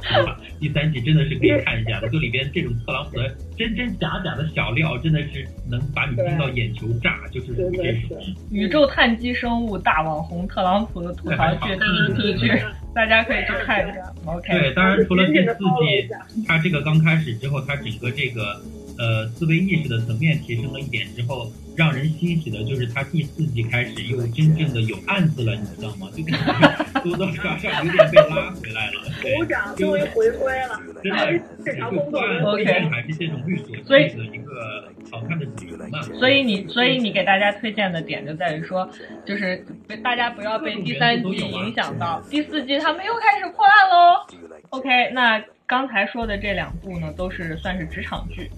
[0.60, 2.08] 第三季真的是可以看一下的。
[2.08, 8.18] 就里边这种特朗普的真真假假的小料，真的是能把你听到眼球炸，就是这种。
[8.50, 11.84] 宇宙碳基生物大网红特朗普的吐槽剧第
[12.30, 12.48] 一剧，
[12.94, 14.12] 大家可以去看一下。
[14.26, 14.52] OK。
[14.52, 18.60] 对，当然除了第四季，它这个刚开始之后，它整个这个。
[18.98, 26.08] 呃，思维意识的层面提升了一点之后，让人欣喜的就是他第四季开始又真正的有案子了，你知道吗？
[26.16, 29.02] 就感觉多多少少有点被拉回来了。
[29.24, 30.80] 鼓掌，终于回归了。
[31.02, 32.64] 真的，正常工作，OK。
[32.90, 36.00] 还是这种律所的一个好看的主角嘛。
[36.18, 38.88] 所以你，所以你给大家推荐的点就在于说，
[39.24, 39.64] 就是
[40.02, 44.26] 大家不要被第三季影响到，第四季他们又开始破案喽。
[44.70, 48.50] OK，那刚才说的这两部呢，都是算是职场剧。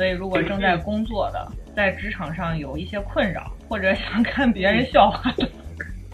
[0.00, 5.46] 所以，如果正在工作的，在职场上有一些困扰，或者想看别人笑话的，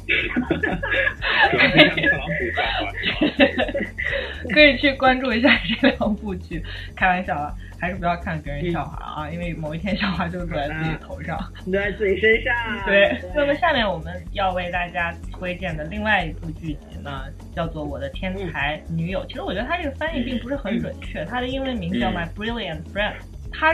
[4.52, 6.60] 可以去关注一下这两部剧。
[6.96, 12.52] 开玩笑啊，还是不要看别人笑话啊，因为某一天笑话就落在自己头上，落在自己身上。
[12.84, 13.16] 对。
[13.36, 19.20] 那么，下面我们要为大家推荐的另外一部剧集呢，叫做《我的天才女友》。
[19.28, 23.12] 其实我觉得它这个翻译并不是很准确，它的英文名叫《My Brilliant Friend》。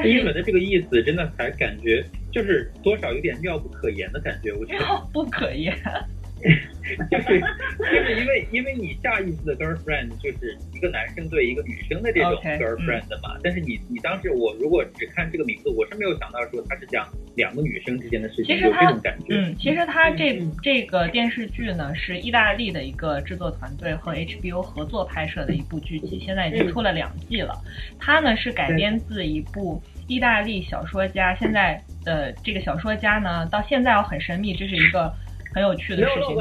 [0.05, 5.77] 英文的这个意思真的还感觉就是多少有点妙不可言的感觉，我觉得妙不可言。
[7.11, 19.35] 就 是就是因为因为你下意识的 girlfriend 就是一个男生对一个女生的这种 girlfriend 嘛，但是你你当时我如果只看这个名字，我是没有想到说他是讲两个女生之间的事情，有这种感觉。
[19.35, 27.55] 嗯，其实他这这个电视剧呢是意大利的一个制作团队和 HBO 合作拍摄的一部剧集，现在已经出了两季了。
[27.99, 35.12] 它呢是改编自一部意大利小说家，现在的这个小说家呢到现在我很神秘，这是一个。
[35.55, 36.37] 很有趣的事情，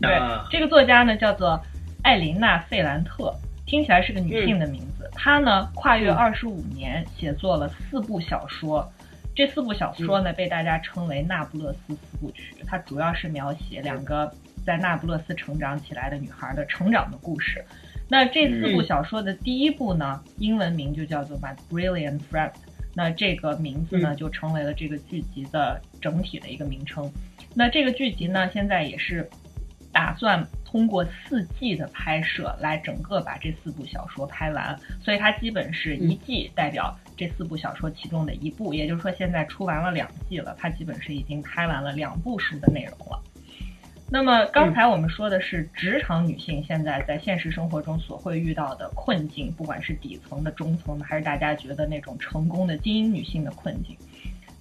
[0.00, 0.20] 对
[0.50, 1.60] 这个作家呢叫做
[2.02, 3.34] 艾琳娜·费兰特，
[3.66, 5.08] 听起来是个女性的名字。
[5.12, 8.90] 她呢跨越二十五年写作了四部小说，
[9.34, 12.54] 这四部小说呢被大家称为《那不勒斯四部曲》。
[12.66, 14.32] 它主要是描写两个
[14.64, 17.64] 在那不勒斯成长起来的女孩的成长的故事。
[18.08, 22.50] 那这四部小说的第一部呢，英文名就叫做《My Brilliant Friend》，
[22.94, 27.10] 那这个名字呢就成为了这个剧集的整体的一个名称。
[27.54, 29.28] 那这个剧集呢，现在也是
[29.92, 43.20] 打算通过四季的拍摄来整个把这四部小说拍完，所以它基本是一季代表这四部小说其中的一部，也就是说现在出完了两季了，它基本是已经拍完了两部书的内容了。
[44.12, 53.96] 那么刚才我们说的是职场女性现在在现实生活中所会遇到的困境，不管是底层的、中层的，还是大家觉得那种成功的精英女性的困境。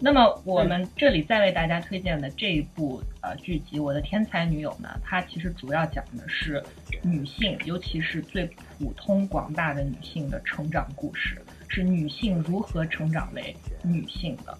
[0.02, 6.64] 那么我们这里再为大家推荐的这一部呃剧集《我的天才女友》呢，它其实主要讲的是
[7.04, 8.46] 女性，尤其是最
[8.78, 14.58] 普通广大的女性的成长故事，是女性如何成长为女性的。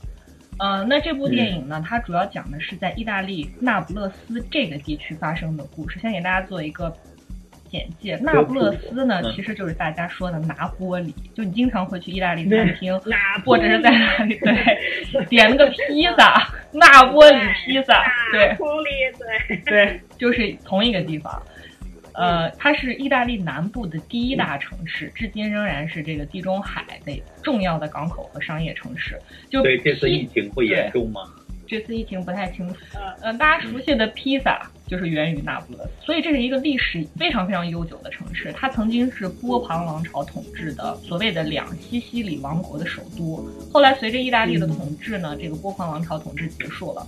[0.58, 6.00] 呃，那这部电影呢，它主要讲的是在意大利那不勒斯这个地区发生的故事。
[6.02, 6.94] 先给大家做一个。
[7.70, 13.00] 简介：那不勒斯呢，其实就是大家说的拿玻里，就你经常会去意大利餐厅，
[13.46, 18.58] 或者是在哪里对，点了个披萨，那玻里披萨，对，
[19.48, 21.42] 对，对，就是同一个地方。
[22.14, 29.18] 呃，它是意大利南部的第一大城市，至今仍然是这个地中海的重要的港口和商业城市。
[29.50, 31.22] 就对这次疫情会严重吗？
[31.66, 32.76] 这次疫情不太清楚。
[33.22, 38.52] 嗯，大家熟悉的披萨就是源于那不勒斯，所以这是一个历史非常非常悠久的城市。
[38.54, 43.48] 它曾经是波旁王朝统治的所谓的两西西里王国的首都。
[43.72, 47.06] 后来随着意大利的统治呢，这个波旁王朝统治结束了，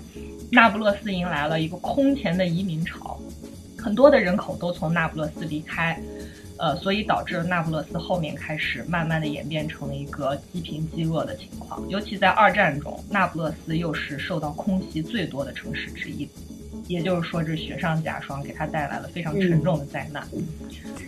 [0.51, 3.19] 那不勒斯迎来了一个空前的移民潮，
[3.77, 5.99] 很多的人口都从那不勒斯离开。
[6.57, 16.29] 呃，所以导致了那不勒斯后面开始慢慢的演变成了一个积贫积弱的情况，尤其在二战中，那不勒斯又是受到空袭最多的城市之一。
[16.91, 20.27] 也就是说，这雪上加霜，给他带来了非常沉重的灾难。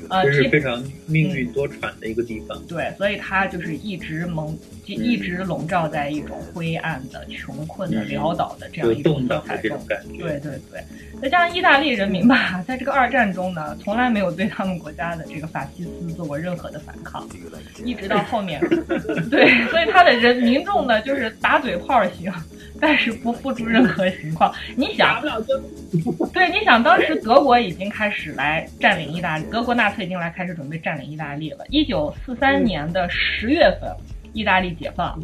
[0.09, 2.57] 呃，这是非常命运多舛的一个地方。
[2.65, 9.77] 对，所以他就是一直蒙，就一直笼罩在一种灰暗的、穷困的、潦倒的这样一种色彩中。
[10.17, 10.83] 对对对，
[11.21, 17.27] 再加上意大利人民吧，在这个二战中呢，从来没有对他们国家的这个法西斯做过任何的反抗，
[17.83, 18.59] 一直到后面，
[19.29, 22.31] 对，所以他的人民众呢，就是打嘴炮型。
[22.85, 25.21] 但是不付出任何情况，你想，
[26.33, 31.65] 对，你想当时德国已经开始来占领意大利，德国纳粹已经来开始准备占领意大利了。
[31.69, 33.89] 一九四三年的十月份，
[34.33, 35.17] 意大利解放，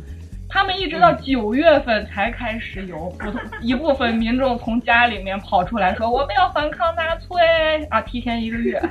[0.48, 8.82] 他们一直到九月份才开始有普通一部分民众从家里面跑出来说我们要反抗纳粹啊，提前一个月。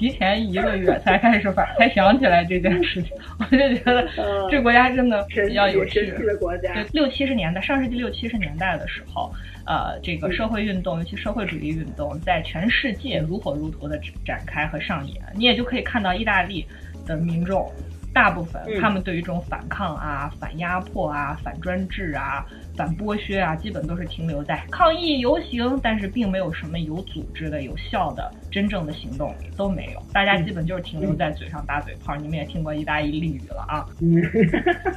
[0.00, 4.08] 提前一个月才开始反，才想起来这件事情，我就觉得
[4.50, 6.10] 这国家真的比较有趣。
[6.22, 9.30] 的国家，六七十年代，上世纪六七十年代的时候，
[9.66, 15.16] 呃，这个社会运动，尤其社会主义运动，在全世界如火如荼的展开和上演。
[15.34, 16.64] 你也就可以看到意大利
[17.06, 17.70] 的民众。
[18.12, 22.44] 大部分他们对于这种反抗啊、反压迫啊、反专制啊、
[22.76, 30.02] 反剥削啊，基本都是停留在抗议游行，但是并没有什么有组织的、有效的、真正的行动都没有。
[30.12, 32.16] 大家基本就是停留在嘴上打嘴炮。
[32.16, 33.86] 你们也听过意大利俚语了啊？
[34.00, 34.20] 嗯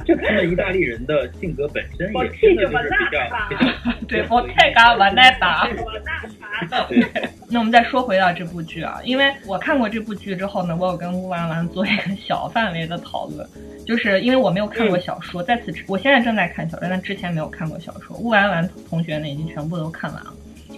[0.04, 5.68] 就他们意大利人的性格本身也真的就是比较 对，我太嘎 我耐打。
[7.50, 13.46] 那我们再说回到这部剧啊，因为我看过这部剧之后呢，我有跟乌丸丸做一个小范围的讨论，
[13.86, 18.16] 就是因为我没有看过小说，在此之我现在正在看小说，但之前没有看过小说。
[18.16, 20.32] 乌丸丸同学呢已经全部都看完了。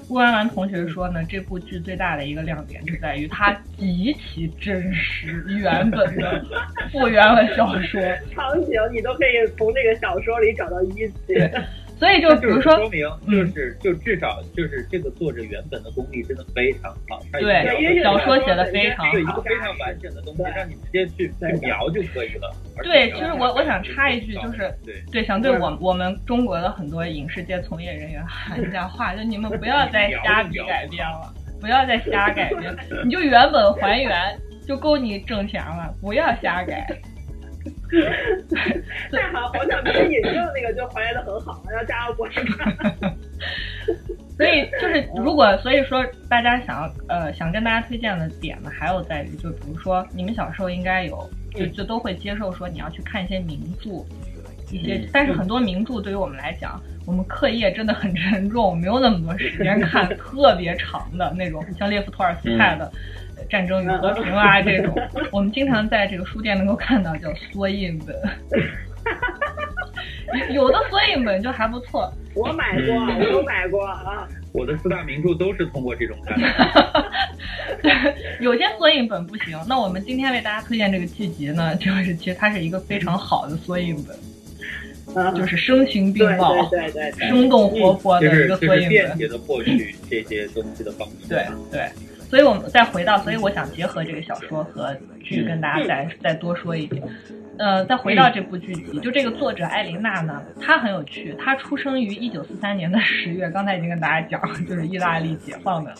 [0.08, 6.44] 乌丸丸同学说呢，这部剧最大的一个亮点是在于它极其真实，原本的
[6.92, 8.00] 复原了小说
[8.32, 11.50] 场景，你都可以从这个小说里找到依据。
[11.98, 22.54] 所以就比如说，说明就是就至少就是这个作者原本的功力真的非常好，对，小说写的非常好，对一个非常完整的东西，让你直接去去描就可以了。
[22.82, 31.32] 对，其实我我想插一句，就是对对，想对我我们中国的很多影视界从业人员喊一下话，就你们不要再 瞎逼改编了。
[31.58, 36.86] 不要再瞎改编，你就原本还原就够你挣钱了，不要瞎改。
[39.12, 43.16] 太好，好想别引证那个就还原的很好，然后加上我看。
[44.36, 54.04] 所以就是，如果所以说大家想要呃想跟大家推荐的点呢，还有在于，就比如说你们小时候应该有就就都会接受说你要去看一些名著，
[54.70, 62.84] 一些但是很多名著对于我们来讲，我们课业真的很沉重，没有那么多时间看 特别长的那种，像列夫托尔斯泰的
[63.48, 64.94] 《战争与和平》啊这种，
[65.30, 68.16] 我们经常在这个书店能够看到叫缩印本。
[70.52, 74.26] 有的缩印本就还不错，我买过，我都买过啊。
[74.52, 76.36] 我的四大名著都是通过这种看。
[78.40, 84.16] 有些缩印本不行，那我们今天为大家推荐这个剧集呢，就是其实它是一个非常好的缩印本，
[85.34, 91.28] 就是声情并茂、对对对，生动活泼的一个缩印本，便捷的获取这些东西的方式。
[91.28, 91.88] 对对，
[92.28, 97.02] 所以我们再回到，所以我想结合这个小说和剧，跟大家再再多说一点。
[97.58, 101.34] 呃，再回到这部剧集，就这个作者艾琳娜呢，她很有趣。
[101.38, 105.94] 她出生于一九四三年的十月，刚才已经跟大家讲了，就是意大利解放的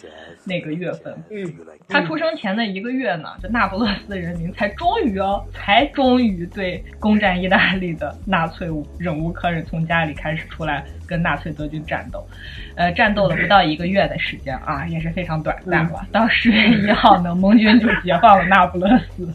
[0.45, 1.15] 那个月份。
[1.31, 1.53] 嗯，
[1.89, 12.27] 她出生前的一个月呢，就那不勒斯人民才终于哦，才终于对攻占意大利的纳粹忍无可忍，从家里开始出来跟纳粹德军战斗。
[12.77, 16.07] 呃，战斗了不到一个月的时间啊，也是非常短暂了。
[16.13, 19.27] 到十月一号呢，盟军就解放了那不勒斯。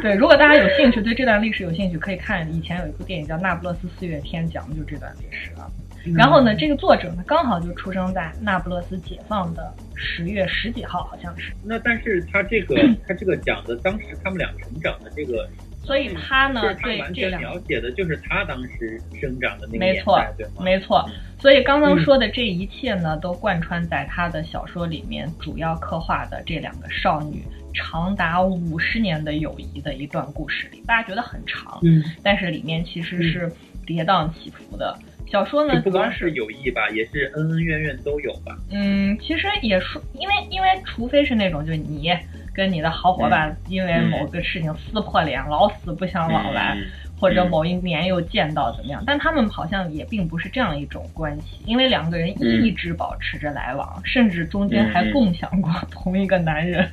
[0.02, 5.70] 对，如果大家有兴趣，对这段历史有兴趣，可以看以前有一部电影叫《那不勒斯四月天》，讲的就这段历史啊。
[6.16, 11.52] 然后呢，这个作者呢，刚好就出生在那不勒斯解放的十月十几号，好像是。
[11.62, 12.74] 那但是他这个
[13.06, 15.46] 他这个讲的当时他们俩成长的这个，
[15.84, 20.18] 所以他呢，对这两描写的就是他当时生长的那个没错，
[20.58, 21.06] 没错。
[21.40, 27.42] 所以刚刚说的这一切呢，都贯穿在他的小说里面，主要刻画的这两个少女。
[27.72, 33.50] 长达五十年的友谊的一段故事里，大家觉得很长，嗯，但是里面其实是
[33.86, 34.98] 跌宕起伏的。
[35.30, 38.58] 小说呢，不光是友谊吧，也是恩恩怨怨都有吧。
[38.72, 42.10] 嗯，其实也说，因为因为除非是那种，就是你
[42.52, 46.76] 跟你的好伙伴因为某个事情撕破脸，老死不相往来。
[47.20, 49.04] 或者某一年又见到怎么样？
[49.06, 56.90] 但他们好像也并不是这样一种关系，因为两个人一直保持着来往，甚至中间还共享过 同一个男人，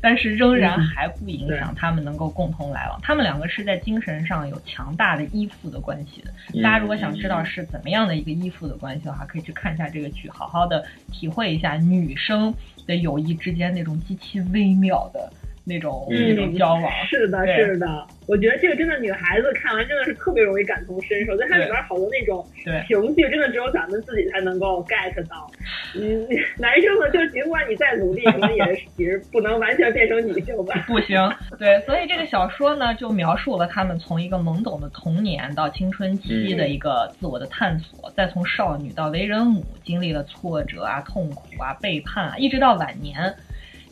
[0.00, 3.00] 但是仍然还不影响他们能够共同来往。
[3.00, 6.62] 他们两个是在精神上有强大的依附的关系的。
[6.62, 12.52] 大家如果想知道是怎么样的一个依附的关系的话，可以去看一下这个剧，好好的体会一下女生
[12.86, 15.32] 的友谊之间那种极其微妙的。
[15.64, 16.90] 那种那种交往。
[17.08, 22.44] 是的，是的，我觉得这个真的女孩子看完真的是特别容易感同身受，在它里边好多那种
[22.86, 25.50] 情绪，真的只有咱们自己才能够 get 到。
[25.94, 26.26] 嗯，
[26.58, 30.84] 男生呢，就尽管你再努力，可能也是也是不能完全变成女性吧。
[30.86, 31.16] 不行，
[31.58, 43.34] 对，所以这个小说呢，就描述了他们从一个懵懂的童年到青春期的一个自我的探索，再从少女到为人母，经历了挫折啊、痛苦啊、背叛啊，一直到晚年。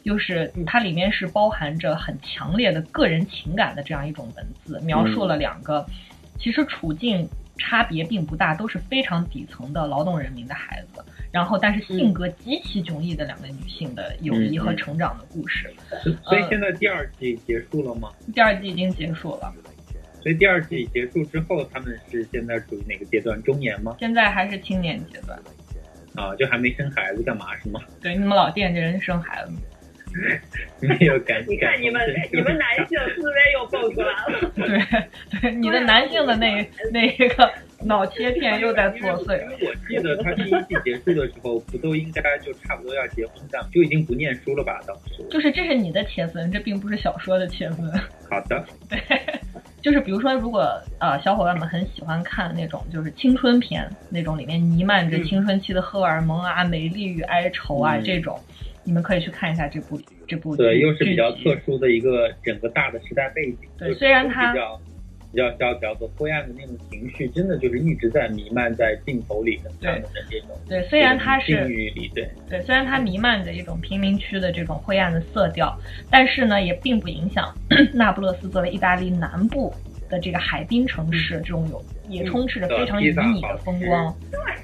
[0.08, 5.84] 就是它里面是包含着很强烈的个人情感的这样一种文字，描述了两个
[6.38, 7.28] 其实处境
[7.58, 15.70] 差别并不大，都是非常底层的劳动人民的孩子，然后但是性格极其迥异的两个女性的友谊和成长的故事。
[16.24, 18.08] 所以现在第二季结束了吗？
[18.34, 19.52] 第二季已经结束了。
[20.22, 23.38] 所以第二季结束之后，他们是现在处于哪个阶段？
[23.42, 23.94] 中年吗？
[24.00, 25.38] 现在还是青年阶段。
[26.14, 27.78] 啊，就还没生孩子，干嘛是吗？
[28.00, 29.52] 对，你们老惦记人生孩子。
[30.80, 32.00] 没有感你看你们
[32.32, 34.52] 你们男性思维又蹦出来了。
[34.54, 37.52] 对对，你的男性的那那一个
[37.84, 39.40] 脑切片又在作祟。
[39.42, 44.80] 因为我记得他第一季结束的时候，不都应该就差不多要结婚的，就已经不念书了吧？
[44.86, 47.90] 当时就是这是你的切分，这并不是小说的切分。
[48.30, 48.64] 好的。
[48.88, 48.98] 对，
[49.88, 58.38] 就是比如说，如果呃小伙伴们很喜欢看那种就是青春片，那种里面弥漫着青春期的荷尔蒙啊、美丽与哀愁啊这种。
[58.84, 63.58] 你们可以去看一下这部这部对，又是比较特殊的一个整个大的时代背景。
[63.78, 64.58] 对，虽然它比
[65.36, 70.48] 较比较萧条和灰暗的那种情绪，真的就是一直在弥漫在镜头里的这样的这种。
[70.68, 71.66] 对，虽然它是
[72.14, 75.78] 对对，虽然它弥漫着一种贫民区的这种灰暗的色调，
[76.10, 77.54] 但是呢，也并不影响
[77.92, 79.74] 那不勒斯作为意大利南部
[80.08, 84.14] 的这个海滨城市，这种有也充斥着非常旖旎的风光。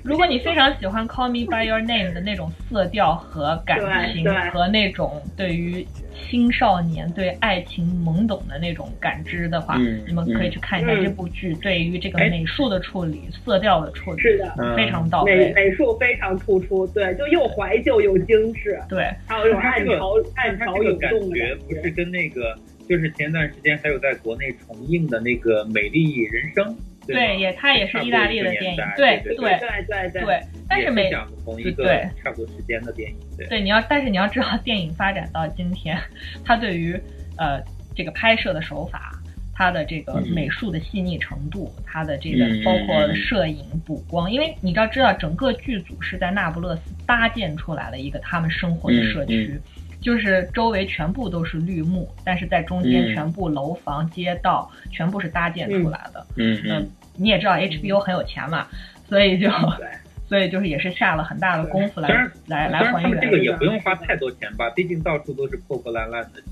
[0.03, 3.79] 如果你非常喜欢《Call Me by Your Name》的那种色调和感
[4.13, 5.87] 情，和那种对于
[6.29, 11.55] 青少年对爱情懵懂的那种感知的话，你们可以去看一下这部剧。
[11.57, 15.37] 对于这个美术的处理、色调的处理，是的，非常到位。
[15.37, 18.79] 美美术非常突出，对，就又怀旧又精致。
[18.89, 22.55] 对，还有一种暗潮暗潮涌动的感觉，不是跟那个。
[22.87, 26.67] 就是前段时间还有在国内重映的那个《美丽人生》，
[27.07, 30.41] 对，也它也是意大利的电影，对对对对对对。
[30.69, 31.85] 但是美讲同一个
[32.23, 33.17] 差不多时间的电影，
[33.49, 35.99] 对，你要但是你要知道， 电影发展到今天，
[36.45, 36.99] 它对于
[37.37, 37.63] 呃
[37.95, 39.19] 这个拍摄的手法，
[39.55, 49.61] 它的这个美术的细腻程度，它的这个包括摄影、补光，因为你要知道，整个剧组是在那不勒斯搭建出来了一个他们生活的社区。
[50.05, 56.27] 就是周围全部都是绿幕，但是在中间全部楼房、街道全部是搭建出来的。
[56.37, 58.67] 嗯嗯，你也知道 HBO 很有钱嘛，
[59.09, 59.49] 所以就，
[60.29, 62.09] 所以就是也是下了很大的功夫来
[62.47, 63.19] 来来还原。
[63.19, 66.43] 这个也不用花太多钱吧，毕竟到处都是破破烂烂的。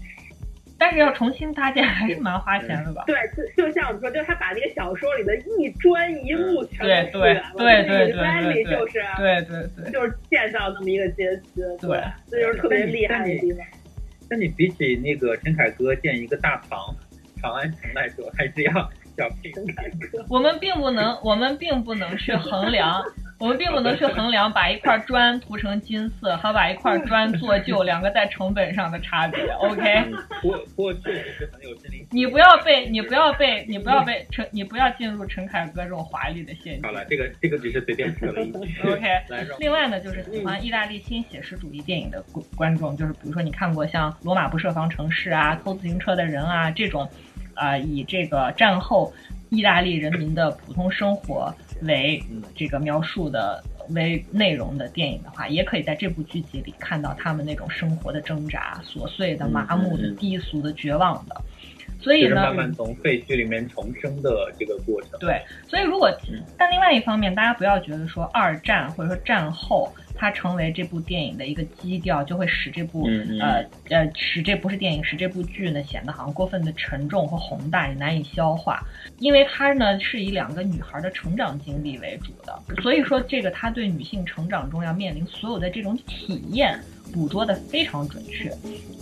[0.83, 3.05] 但是要重新搭建还是蛮花钱的吧？
[3.07, 13.65] 对，就就像我们说，就是他把那个小说里的一砖一木全部复原了，对对对对对，就是对对对，就是建造那么一个街区，对，这就是特别厉害的地方。
[14.29, 16.77] 那你比起那个陈凯歌建一个大唐
[17.41, 18.73] 长安城来说，还是要
[19.17, 20.27] 小平陈凯歌。
[20.29, 23.01] 我们并不能，我们并不能去衡量。
[23.43, 29.45] 我们并不能去衡量把一块砖涂成金色和把一块砖做旧两个在成本上的差别。
[29.59, 29.83] OK。
[30.41, 31.01] 过过去
[31.37, 31.77] 是很有。
[32.13, 36.83] 你不要被你不要被你不要被陈你不要进入陈凯歌这种华丽的陷阱。
[36.85, 38.43] 好了，这个这个只是随便说的。
[38.89, 39.09] OK。
[39.59, 42.23] 另外呢，就是喜欢意大利新写实主义电影的
[42.55, 47.11] 观众，就是比如说你看过像《罗马不设防城市》啊，《偷自行车的人》啊这种，
[47.55, 49.13] 啊以这个战后
[49.51, 51.53] 意大利人民的普通生活。
[51.83, 52.23] 为
[52.55, 61.41] 这个描述的为内容的电影的话，也可以在这部剧集里看到他们那种生活的挣扎、琐碎的、麻木的、低俗的、绝望的。
[62.01, 65.11] 所以呢，慢慢从废墟里面重生的这个过程。
[65.21, 66.11] 对，所以如果
[66.57, 69.93] 但另外一方面，大家不要觉得说二战或者说战后。
[70.23, 73.09] 它成为这部电影的一个基调，就会使这部
[73.41, 78.81] 呃呃使这不是电影，使这部剧呢显得好像过分的沉重和宏大，也难以消化。
[79.19, 86.79] 因为它呢是以两个女孩的成长经历为主的，所以说这个它对女性成长中要面临所有的这种体验
[87.13, 88.49] 捕捉的非常准确。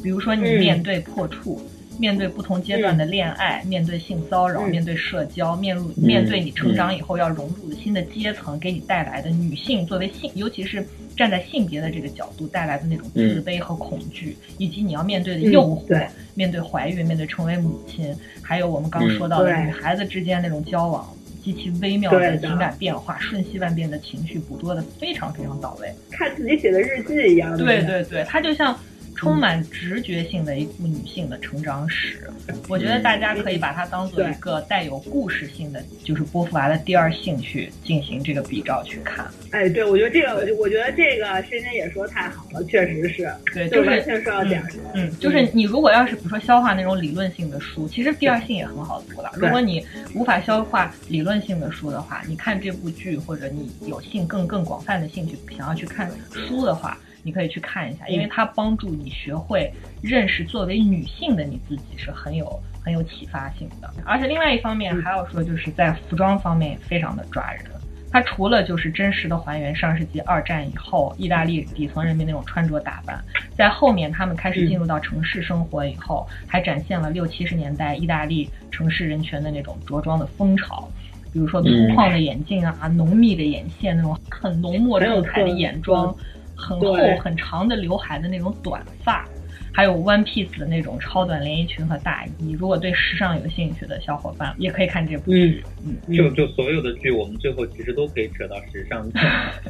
[0.02, 1.60] 比如说你面对破处。
[2.00, 10.82] 面对不同阶段的恋爱，面对性骚扰，面对社交，面入面对你成长以后要融入的新的阶层，给你带来的女性作为性，尤其是
[11.14, 21.06] 站在性别的这个角度带来的那种自卑和恐惧，以及你要面对的诱惑，面对怀孕，面对成为母亲，还有我们刚说到的女孩子之间那种交往
[21.44, 27.54] 极其微妙的情感变化，瞬息万变的情绪捕捉的非常非常到位，看自己写的日记一样。
[27.58, 28.74] 对对对，它就像。
[29.20, 32.30] 充满直觉性的一部女性的成长史，
[32.70, 39.30] 我觉得大家可以把它当做一个带有故事性的，就是波伏娃的第二性去进行这个比照去看。
[39.50, 44.80] 哎，对，我觉得这个，我我觉得这个深深也说太好了，确实是，对，就是完全说到点上。
[44.94, 49.30] 嗯，就是你如果要是比如说消化那种理论性的书，其实第二性也很好读了。
[49.34, 56.98] 如果你无法消化理论性的书的话，你看这部剧或者你有兴更更广泛的兴趣想要去看书的话。
[57.22, 62.46] 你可以去看一下，因为它帮助你学会认识作为女性的你自己是很有
[62.84, 63.90] 很有启发性的。
[64.04, 67.64] 而且另外一方面还要说，就是在服装方面也非常的抓人。
[68.12, 73.22] 它除了就是真实的还原上世纪二战以后意大利底层人民那种穿着打扮，
[73.54, 80.88] 在后面他们开始进入到城市生活以后，还展现了六七十年代意大利城市人群的那种着装的风潮，
[81.32, 86.12] 比如说粗犷的眼镜啊，浓密的眼线，那种很浓墨重彩的眼妆。
[86.60, 89.26] 很厚很长的刘海的那种短发，
[89.72, 92.52] 还有 one piece 的那种超短连衣裙和大衣。
[92.52, 95.64] 如果对时尚有兴趣的小伙伴，也可以看这部剧。
[95.84, 99.10] 嗯，就就所有的剧，我们最后其实都可以扯到时尚。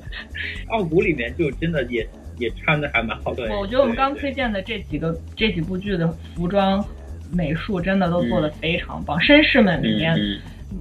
[0.69, 2.07] 奥古里面就真的也
[2.39, 3.45] 也穿的还蛮好的。
[3.57, 6.85] 我觉得我们刚推荐的这几个这几部剧的服装
[7.33, 9.19] 美术真的都做的非常棒。
[9.19, 10.17] 绅士们里面，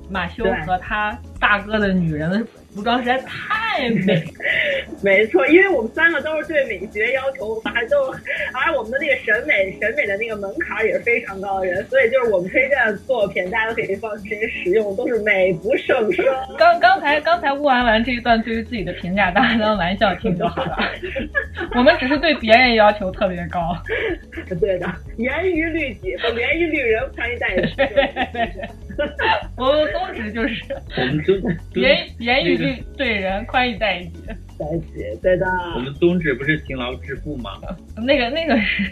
[0.10, 2.46] 马修和他大哥的女人的。
[2.74, 4.24] 服装实在太美，
[5.04, 8.12] 没错，因为我们三个都是对美学要求，反正都，
[8.54, 16.24] 而我们的那个审美审美的那个门槛也是非常高的人，所以就是我们推荐的作品，大家都可以放心使用，都是美不胜收。
[16.58, 20.78] 刚刚才刚才乌完完这一段对于自己的评价，大家当玩笑听就好了。
[21.76, 23.76] 我们只是对别人要求特别高。
[24.60, 28.70] 对的，严于律己，不严于律人，穿衣戴对。
[29.58, 30.64] 我们宗旨就是
[30.98, 31.36] 我们宗
[31.82, 34.12] 言言语对对人，宽以待己。
[34.60, 35.46] 在一起，对的。
[35.74, 37.52] 我们宗旨不是勤劳致富吗？
[37.96, 38.92] 那个那个是，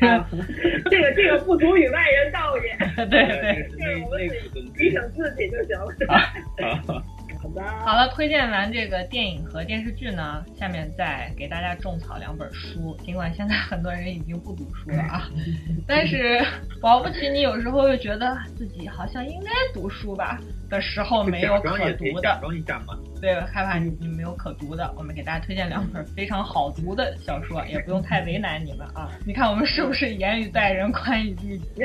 [0.89, 2.77] 这个这个不足与外人道也。
[3.07, 7.03] 对对，这个我们自己提醒自己就行了。
[7.41, 12.97] 好的，好了，推荐完这个电影和电视剧呢，下面再给大家种草两本书。
[13.05, 15.29] 尽管现在很多人已经不读书了啊，
[15.87, 16.43] 但是
[16.81, 22.21] 保不齐你有时候又觉得自己好像应该读书吧的时候没有可读的。
[22.21, 22.97] 假装一下嘛。
[23.19, 29.09] 对，害怕你你没有可读的，我们给大家推荐两本非常好读的小说，也不用太为难你们啊。
[29.25, 31.83] 你看我们是不是严于待人，宽以律己？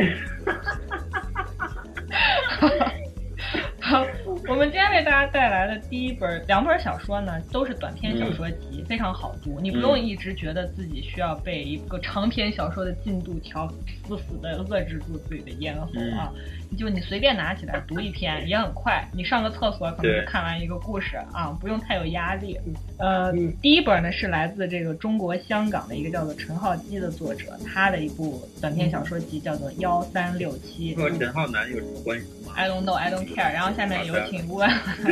[3.85, 4.07] 好，
[4.49, 9.59] 我们今天为大家带来的第一本两本小说呢，都是短篇小说集，非常好读。
[9.61, 13.66] 你不用一直觉得自己需要被一个长篇小说的进度条
[14.07, 16.33] 死死的遏制住自己的咽喉啊。
[16.78, 22.57] 就你随便拿起来读一篇也很快，你上个厕所可能就看完一个故事啊，不用太有压力。
[22.99, 30.95] 呃，第一本呢是来自这个中国香港的一个叫做陈浩基的作者，他的一部短篇小说集叫做幺三六七。
[30.95, 33.53] 和陈浩南有什么关系吗？I don't know, I don't care。
[33.53, 34.68] 然后下面有请吴文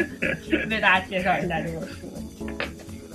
[0.70, 2.08] 为大家介绍一下这本书。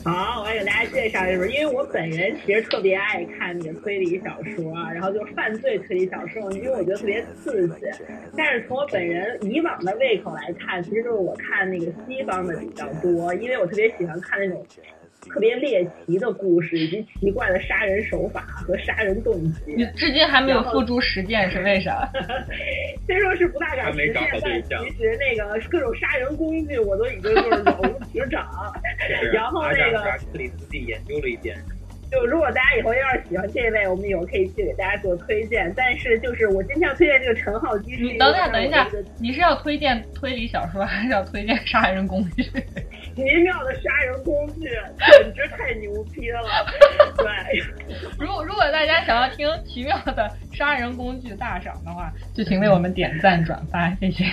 [0.03, 7.75] 好，我来给大家介绍一本，因为我本人其实特别爱看那个推理小说，然后就是犯罪推理小说，因为我觉得特别刺激。
[8.37, 14.63] 但是从我本人以往的胃口来看，其实就是我看那个西方的比较多，因为我特别喜欢看那种。
[15.29, 19.73] 特别猎奇的故事，以及奇怪的杀人手法和杀人动机。
[19.75, 22.09] 你至今还没有付诸实践，是为啥？
[23.05, 28.47] 虽说是不大敢实践，但其实那个各种杀人工具我都已经就是了如指掌。
[29.33, 29.99] 然后那个
[30.31, 31.57] 克里斯蒂研究了一遍。
[32.11, 35.73] 就如果大家以后要是喜欢这一位，我们以后可以去给大家做推荐。
[35.75, 38.87] 但是就是我今天要推荐这个陈浩基，你等下等一下，
[39.19, 42.43] 你是要推荐推理小说，还是要推荐杀人工具？
[43.15, 44.69] 奇妙的杀人工具，
[45.21, 46.41] 简直太牛逼了！
[47.17, 47.63] 对，
[48.19, 54.25] 如果如果大家想要听奇妙的杀人工具大赏的话，就请为我们点赞转发，谢谢。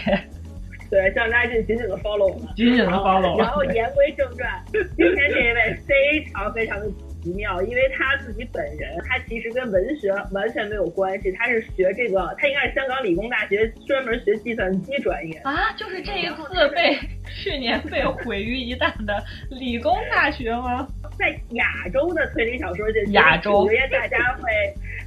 [0.91, 3.39] 对， 希望大家紧紧的 follow 我们，紧紧的 follow。
[3.39, 6.87] 然后言归正传，今天这一位非常非常的。
[7.23, 16.99] 奇妙，因为他自己本人，他其实跟文学完全没有关系，他是学这个，他应该是香港理工大学专门学计算机专业啊，就是这一次被
[17.33, 20.87] 去年被毁于一旦的理工大学吗？
[21.19, 24.51] 在亚洲的推理小说界，亚洲，因为大家会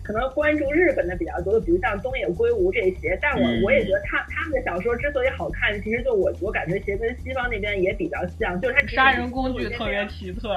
[0.04, 10.56] 可能关注日本的比较多，比如像东野圭吾这些，但我我也觉得他他们的小说之所以好看，其实就我我感觉其实跟西方那边也比较像，就是他杀人工具特别奇特。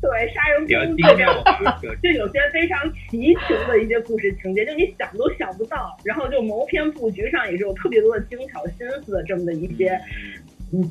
[0.00, 1.02] 对，杀人工具
[2.02, 5.96] 就有些非常奇情的一些故事情节，就你想都想不到。
[6.04, 10.00] 然后就谋篇布局上也是有特别多的精巧心思的这么的一些。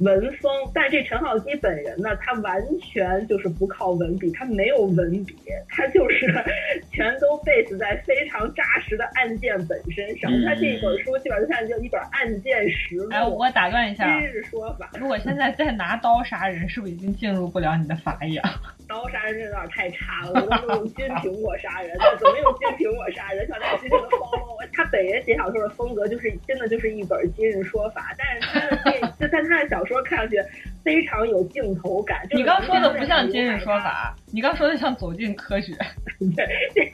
[0.02, 5.34] 文风，但这陈浩基本人呢，他完全就是不靠文笔，他没有文笔，
[5.70, 6.26] 他就是
[6.92, 10.30] 全都 base 在非常扎实的案件本身上。
[10.44, 13.10] 他这本书基本上就一本案件实录。
[13.12, 14.90] 哎，我打断一下，今日说法。
[15.00, 18.44] 如果现在再拿刀杀人，是不是已经进入不了你的法眼？
[18.90, 23.48] 刀杀人有点太差了，我都用金苹果杀人，怎么用金苹果杀人？
[23.48, 24.60] 小家直接的 follow 我。
[24.74, 29.70] 他本人写小说的风格就是真的就是一本今日说法，但是他的这就在他的。
[29.70, 30.36] 小说看上去
[30.84, 32.26] 非常有镜头感。
[32.32, 35.74] 你刚说的不像今日说法，你刚说的像走进科学。
[36.36, 36.92] 对，对，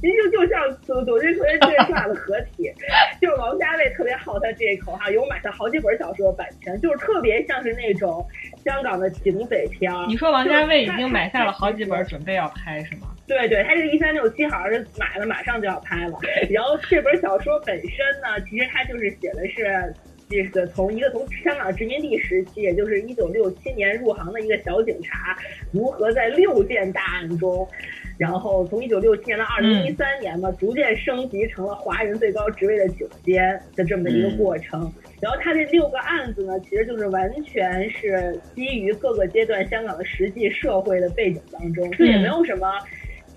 [0.00, 2.72] 其实就像走走进科学这俩的合体。
[3.20, 8.26] 就是王家卫特别好他这一口哈，有买他好几本小说的版权，就是特别像是那种
[8.64, 9.92] 香港的警匪片。
[10.08, 13.08] 你说王家卫已经买下了好几本，准备要拍是吗？
[13.26, 16.18] 对对，他这个一三六七好像是买了，马上就要拍了。
[16.50, 17.90] 然后这本小说本身
[18.22, 19.94] 呢，其实它就是写的是。
[20.30, 25.36] 这个从一个从香港殖民地时期，也就是一九六七年入行的一个小警察，
[25.70, 27.68] 如何在六件大案中，
[28.16, 34.90] 然后从一九六七年到二零一三年嘛，逐渐升级成了华人最高职位的警监的这么一个过程。
[35.20, 42.66] 然后他这六个案子呢，其实就是完全是基于各个阶段香港的实际社会的背景当中，就也没有什么。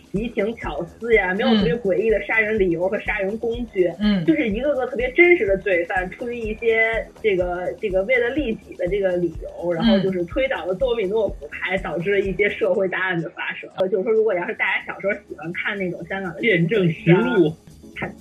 [0.10, 13.70] 奇情巧思呀，没有特别诡异的杀人理由和杀人工具，嗯，就是一个个特别真实的罪犯，出于一些这个这个为了利己的这个理由，然后就是推倒了多米诺骨牌，导致了一些社会大案的发生。
[13.92, 17.54] 就是说，如果要是大家小时候喜欢看那种香港的见证实录，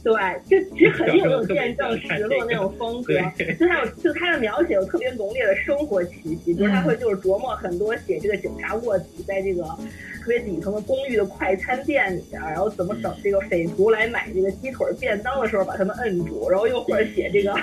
[0.02, 0.14] 对，
[0.48, 3.14] 就其实肯定有那种见证实录那种风格，
[3.58, 9.64] 就他有就他的描写有特别浓烈的生活气息，就是他会就是琢磨很多写这个警察卧底在这个。
[10.26, 17.54] 特别底层的公寓的快餐店里啊，然后怎么等这个匪徒来买这个鸡腿便当的时候把他们摁住，然后又或者写这个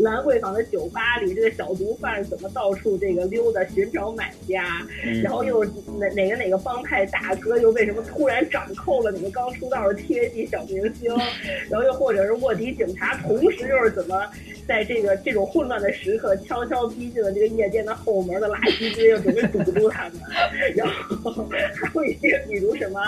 [0.00, 4.86] 兰桂坊的酒吧里这个小毒贩怎么到处这个溜达寻找买家，
[5.24, 5.64] 然后又
[5.98, 11.10] 哪哪个哪个帮派大哥又为什么突然掌控了哪个刚出道的 TVB 小明星，
[11.70, 14.30] 然后又或者是卧底警察，同时又是怎么
[14.68, 20.20] 在这个这种混乱的时刻悄悄逼近了这个夜店的后门的垃圾堆，又准备堵住他们，
[20.76, 23.00] 然后还有一些比如什么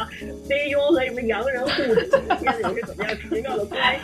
[0.49, 2.07] 菲佣和什么洋人雇主之
[2.41, 4.03] 间有些怎么样奇妙的关系，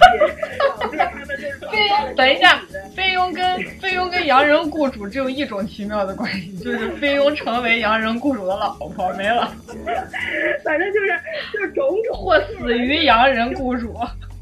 [0.80, 2.14] 导致他们就是菲佣。
[2.16, 2.60] 等一下，
[2.96, 9.52] 菲佣跟菲佣跟洋人雇主只有一种奇妙的关系，就是菲佣成为洋人雇主的老婆，没了。
[10.64, 11.08] 反正就是
[11.52, 13.94] 就是种种或死于洋人雇主。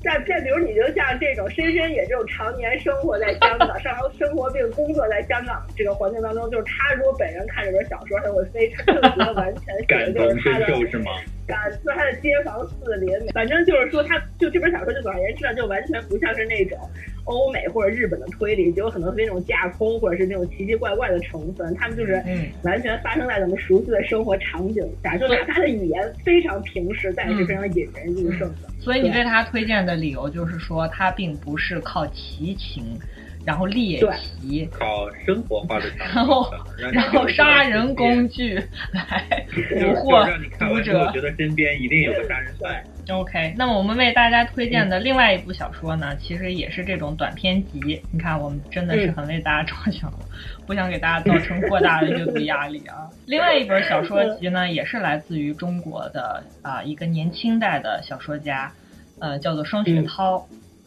[0.07, 11.11] 像这，比如你就像这种深深也就常年生活在香港、 上生活并工作在香港这个环境当中，就是他如果本人看这本小说，他会非常 觉得完全感同身受是吗？
[11.47, 16.79] 感受他的街坊四邻，反正就是说，他就这本小说就总而言之呢，就完全不像是那种
[17.25, 22.23] 欧美或者日本的推理，就有很多那种架空或者是那种奇奇怪怪的成分，他们就是
[22.63, 28.69] 完全发生在咱们熟悉的生活场景下，就他的语言非常平实，但是非常引人入胜的。
[28.81, 32.99] 所以你对他推荐的理由就是说，他并不是靠奇情，
[33.47, 36.53] 然后猎奇，靠生活化的，然后
[36.93, 38.61] 然后杀人工具
[38.93, 39.47] 来
[39.81, 40.27] 捕获
[40.59, 41.07] 读者。
[41.07, 42.83] 我觉得身边一定有个杀人犯。
[43.09, 48.03] OK，那么我们为大家推荐的另外一部小说呢，其实也是这种短篇集。
[48.11, 50.19] 你看，我们真的是很为大家着想了，
[50.67, 53.09] 不想给大家造成过大的阅读压力啊。
[53.27, 58.73] 另外一本小说集呢，也是来自于中国的啊一个年轻代的小说家，
[59.21, 60.45] 呃，叫做双雪涛。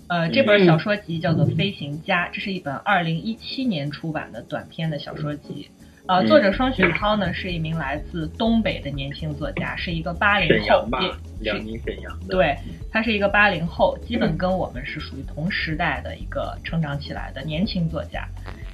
[0.10, 5.70] 呃，这本小说集叫做《飞行家》，这是一本二零一七年出版的短篇的小说集。
[6.08, 10.88] 呃，作者双雪涛呢是一名来自东北的年轻作家，是一个八零后，
[11.42, 12.26] 辽宁沈阳的。
[12.28, 12.58] 对，
[12.92, 18.28] 他是一个八零后，基本跟我们是属于同时代的一个成长起来的年轻作家。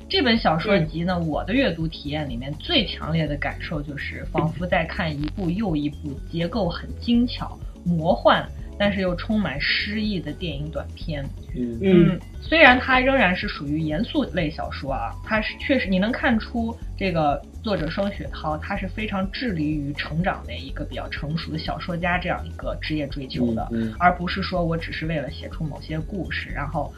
[0.08, 8.48] 这本小说集呢，我的阅读体验里面最强烈的感受就是，仿佛在看一部又一部结构很精巧、魔幻。
[8.78, 11.24] 但是又充满诗意的电影短片，
[11.56, 11.80] 嗯。
[11.82, 23.68] 嗯，虽然它仍然是属于严肃类小说啊，它是确实你能看出这个作者双雪涛他是非常致力于成长的一个比较成熟的小说家这样一个职业追求的，
[23.98, 26.94] 而不是说我只是为了写出某些故事，然后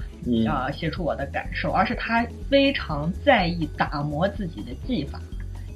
[0.48, 5.22] 啊写出我的感受，而是他非常在意打磨自己的技法。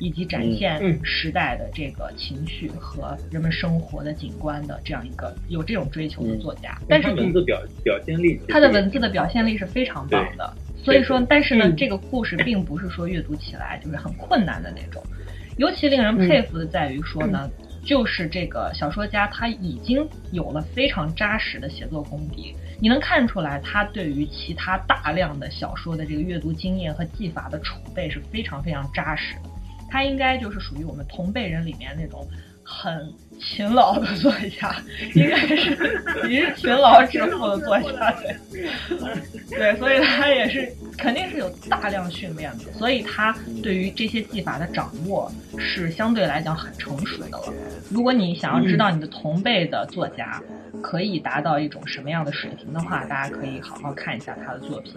[0.01, 10.53] 以及展现时代的这个情绪和人们生活的景观的这样一个有这种追求的作家，但是文字表表现力，他的文字的表现力是非常棒的。
[10.83, 15.03] 所以说，但是呢，这个故事并不是说阅读起来就是很困难的那种。
[15.57, 17.47] 尤其令人佩服的在于说呢，
[17.85, 29.50] 就是这个小说家他已经有了非常扎实的写作功底，你能看出来他对于其他大量的小说的这个阅读经验和技法的储备是非常非常扎实的。
[29.91, 32.25] 他应该就是属于我们同辈人里面那种
[32.63, 34.75] 很勤劳的作家，
[35.15, 35.75] 应该是
[36.27, 47.53] 你是勤劳致富的作家，对，对，所以他也是肯定是有大量训练的，所以他对于这些技法的掌握是相对来讲很成熟的了。
[47.89, 50.41] 如果你想要知道你的同辈的作家。
[50.81, 54.95] 可以达到一种什么样的水平的话，大家可以好好看一下他的作品。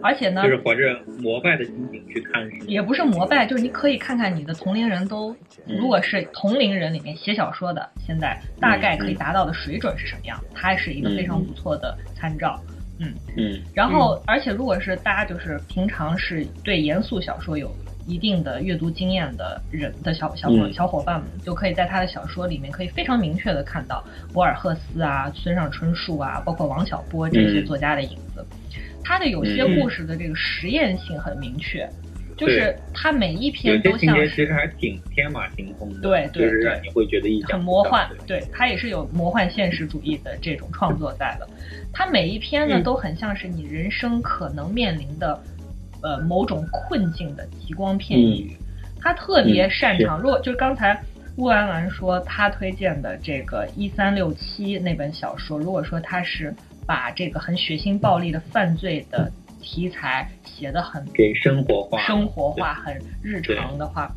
[0.00, 5.34] 而且呢，就是怀着膜拜的心情去看，也不是膜拜，就是你可以看看你的同龄人都，
[5.66, 12.60] 如果是同龄人里面写小说的，现在大概可以达到的水准是什么样，它是一个非常不错的参照。
[12.98, 13.60] 嗯嗯。
[13.74, 17.74] 然后，而且如果是大家就是平常是对严肃小说有。
[18.06, 28.44] 一定的阅读经验的人的小小伙小伙伴们，就可以在他的小说里面可以非常明确的看到博尔赫斯啊、村上春树啊，包括王小波这些作家的影子。
[29.02, 31.88] 他的有些故事的这个实验性很明确，
[32.36, 38.08] 就是他每一篇都像其实还挺天马行空的，对对对，你会觉得很魔幻。
[38.26, 41.48] 对他也是有魔幻现实主义的这种创作在的。
[41.92, 45.42] 他每一篇呢都很像是你人生可能面临的。
[46.06, 48.54] 呃，某种困境的极光片语，
[49.00, 50.20] 他特别擅长。
[50.20, 51.00] 如果就是刚才
[51.38, 56.54] 乌兰兰说他推荐的这个一三六七那本小说，如果说他是
[56.86, 59.32] 把这个很血腥暴力的犯罪的
[59.64, 64.14] 题材写的很给生活化、生活化很日常的话，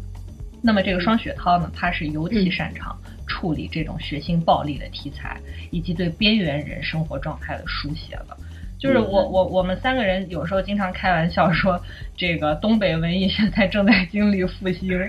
[0.61, 2.95] 那么这个双雪涛呢，他是尤其擅长
[3.25, 5.39] 处理这种血腥暴力的题材，
[5.71, 8.37] 以及对边缘人生活状态的书写了。
[8.77, 11.81] 就是我我我们三个人有时候经常开玩笑说，
[12.15, 14.99] 这个东北文艺现在正在经历复兴。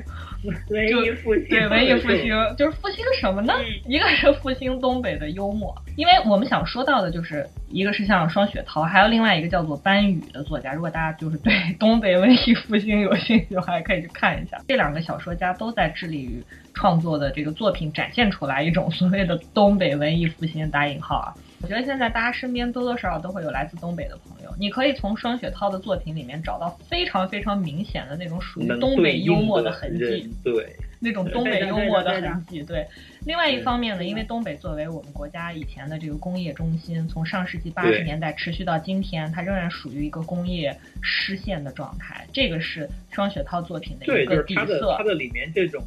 [0.45, 3.55] 文艺复兴，对文艺复兴就是复兴什么呢？
[3.87, 10.73] 一个是复兴东北的幽默，因为我们想说到的就是一个是像双雪涛，还有另外一个叫做班宇的作家。
[10.73, 14.57] 如果大家就是对 东北文艺复兴有兴趣的话，可以去看一下。
[14.69, 16.41] 这两个小说家都在致力于
[16.73, 21.35] 创作的这个作品，展现出来一种所谓的东北文艺复兴（打引号啊）。
[21.61, 32.63] 我觉得现在大家身边多多少少都会有来自东北的朋友，你可以从双雪涛的作品里面找到非常非常明显的那种属于东北幽默的痕迹，对，那种东北幽默的痕迹。
[32.63, 32.87] 对，
[33.27, 44.95] 另外一方面呢，因为东北作为我们国家以前的这个工业中心，从上世纪八十年代持续到今天，它仍然属于一个工业失陷的状态，这个是双雪涛作品的一个底色。
[44.97, 45.83] 它的里面这种。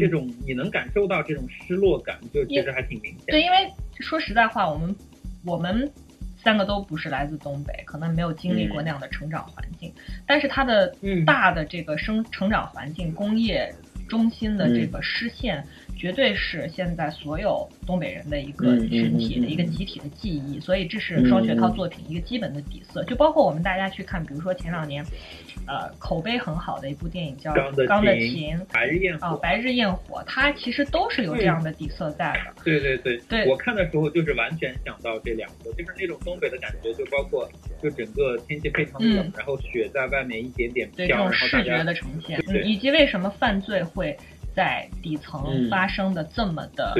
[0.00, 3.26] 这种你能感受到这种失落感，就其实还挺明显。
[3.26, 4.94] 对，因为说实在话，我们
[5.44, 5.90] 我们
[6.42, 9.92] 三个都不是来自东北，可能没有经历过那样的成长环境。
[10.26, 13.72] 但是它的大的这个生成长环境，工业
[14.08, 15.64] 中心的这个失陷。
[15.94, 23.04] 绝对是现在所有东北人的一个群体的一个集体的记忆，所以这是双雪涛作品一个基本的底色。
[23.04, 25.04] 就包括我们大家去看，比如说前两年，
[25.68, 27.52] 呃，口碑很好的一部电影叫
[27.86, 32.62] 《钢的琴》，白日焰火啊，白日焰火，它其实都是有这样的底色在的。
[32.64, 33.16] 对对对。
[33.28, 37.48] 对，我看的时候就是完全想到这两个，就是那种东北的感觉，就包括
[37.80, 44.16] 就整个天气非常冷，然后雪在外面一点点飘，这种视觉的呈现，以及为什么犯罪会。
[44.54, 46.92] 在底层发生的这么的，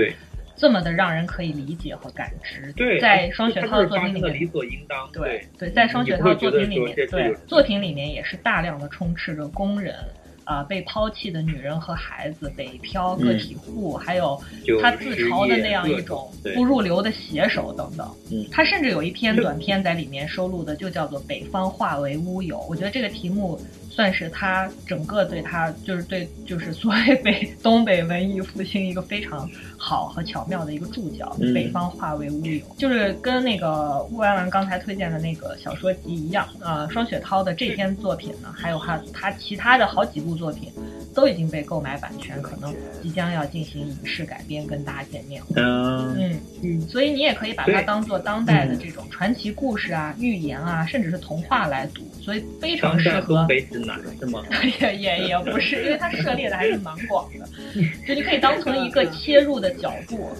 [0.57, 2.73] 这么的让人可以理解和感知。
[2.73, 5.07] 对，在双雪涛的作品里面，理所应当。
[5.13, 9.97] 对对，在双雪涛作品里面，对作品里面也是大量的充斥着工人
[10.45, 14.43] 啊，被抛弃的女人和孩子，北漂个体户，还有
[14.81, 18.11] 他自嘲的那样一种不入流的写手等等。
[18.31, 22.57] 嗯，他甚至有一篇 短篇在里面收录的，就叫做《北方化为乌有》。
[22.67, 23.61] 我觉得这个题目。
[23.95, 36.89] 算是他整个对他就是对就是所谓北东北文艺复兴一个非常好和巧妙的一个注脚，北方化为乌有，就是跟那个乌安兰刚才推荐的那个小说集一样呃。
[36.91, 40.71] 双雪涛的这篇作品呢，还有他他其他的好几部作品，
[41.15, 45.43] 都已经被购买版权，可能即将要进行影视改编，跟大家见面。
[45.57, 53.47] 嗯嗯嗯，所以你也可以把它当做当代的这种传奇故事啊、寓言啊，甚至是童话来读，所以非常适合。
[53.87, 54.43] 难是吗？
[54.81, 57.49] 也也也不是，因为它涉猎的还是蛮广的，
[58.07, 60.31] 就你可以当成一个切入的角度。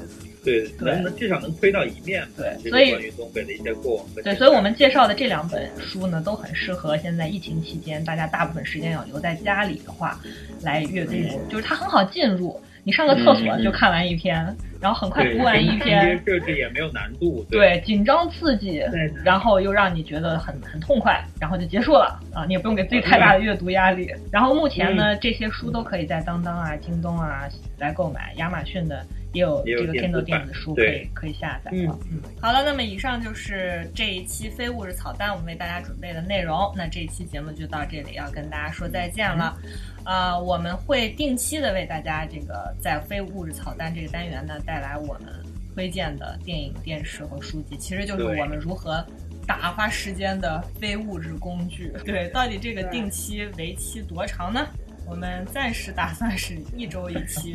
[0.45, 2.27] 对，能能至少能推到一面。
[2.37, 4.07] 对，所以关于东北的一些过往。
[4.23, 10.19] 对，所以我们介绍的这两本书呢，都很适合现在疫情期间大家大部分时间要留在家里的话
[10.63, 11.13] 来阅读，
[11.49, 12.61] 就是它很好进入。
[12.85, 14.45] 你上个厕所就看完一篇，
[14.81, 17.47] 然后很快读完一篇，设置也没有难度。
[17.49, 18.83] 对，紧张刺激，
[19.25, 22.45] 然后又让你觉得很很痛快，然后就结束了啊！
[22.45, 24.11] 你也不用给自己太大的阅读压力。
[24.33, 31.99] 然后目前呢，这些书都可以在当当啊、京东啊来购买，亚马逊的也有这个 Kindle 电子书可以可以下载了。
[32.11, 36.73] 嗯，好了，那么以上就是这一期非物质草单我们为大家准备的内容。
[36.77, 39.57] 那这一期节目就到这里，要跟大家说再见了。
[40.05, 45.33] 啊，我们会定期的为大家这个在非物质草单这个单元呢带来我们
[45.75, 49.05] 推荐的电影、电视和书籍，其实就是我们如何
[49.47, 51.93] 打发时间的非物质工具。
[52.05, 54.67] 对，到底这个定期为期多长呢？
[55.13, 57.55] 我们暂时打算是一周一期，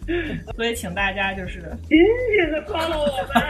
[0.54, 1.98] 所以请大家就是紧
[2.36, 3.42] 紧的 follow 我们，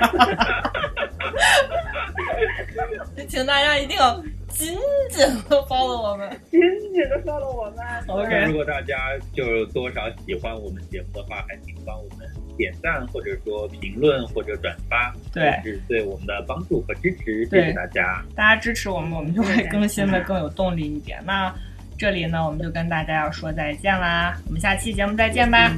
[3.17, 4.23] 就请大家一定要。
[4.51, 4.77] 紧
[5.11, 6.61] 紧的 follow 我们， 紧
[6.93, 7.79] 紧的 follow 我们。
[8.09, 12.29] OK，如果大家就多少喜欢我们节目的话，还请帮我们
[12.59, 17.47] 点赞，或者说评论，或者转发，对，是对我们的帮助和支持。
[17.47, 21.23] 谢谢大家，大家支持我们，我们就会更新的更有动力一点。
[21.25, 21.55] 那
[22.01, 25.71] 这里呢，我们就跟大家要说再见啦，我们下期节目再见吧。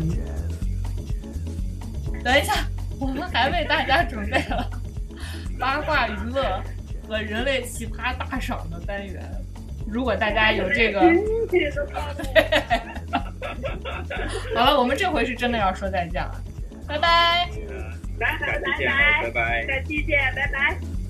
[2.22, 2.54] 等一下，
[3.00, 4.70] 我们还为大家准备了
[5.58, 6.62] 八卦娱乐。
[7.08, 9.20] 和人类奇葩大赏的单元，
[9.86, 11.00] 如果大家有这个，
[14.54, 16.40] 好了，我们这回是真的要说再见了，
[16.86, 17.50] 拜拜，
[18.18, 21.01] 拜拜拜拜，拜拜，下期见，拜拜。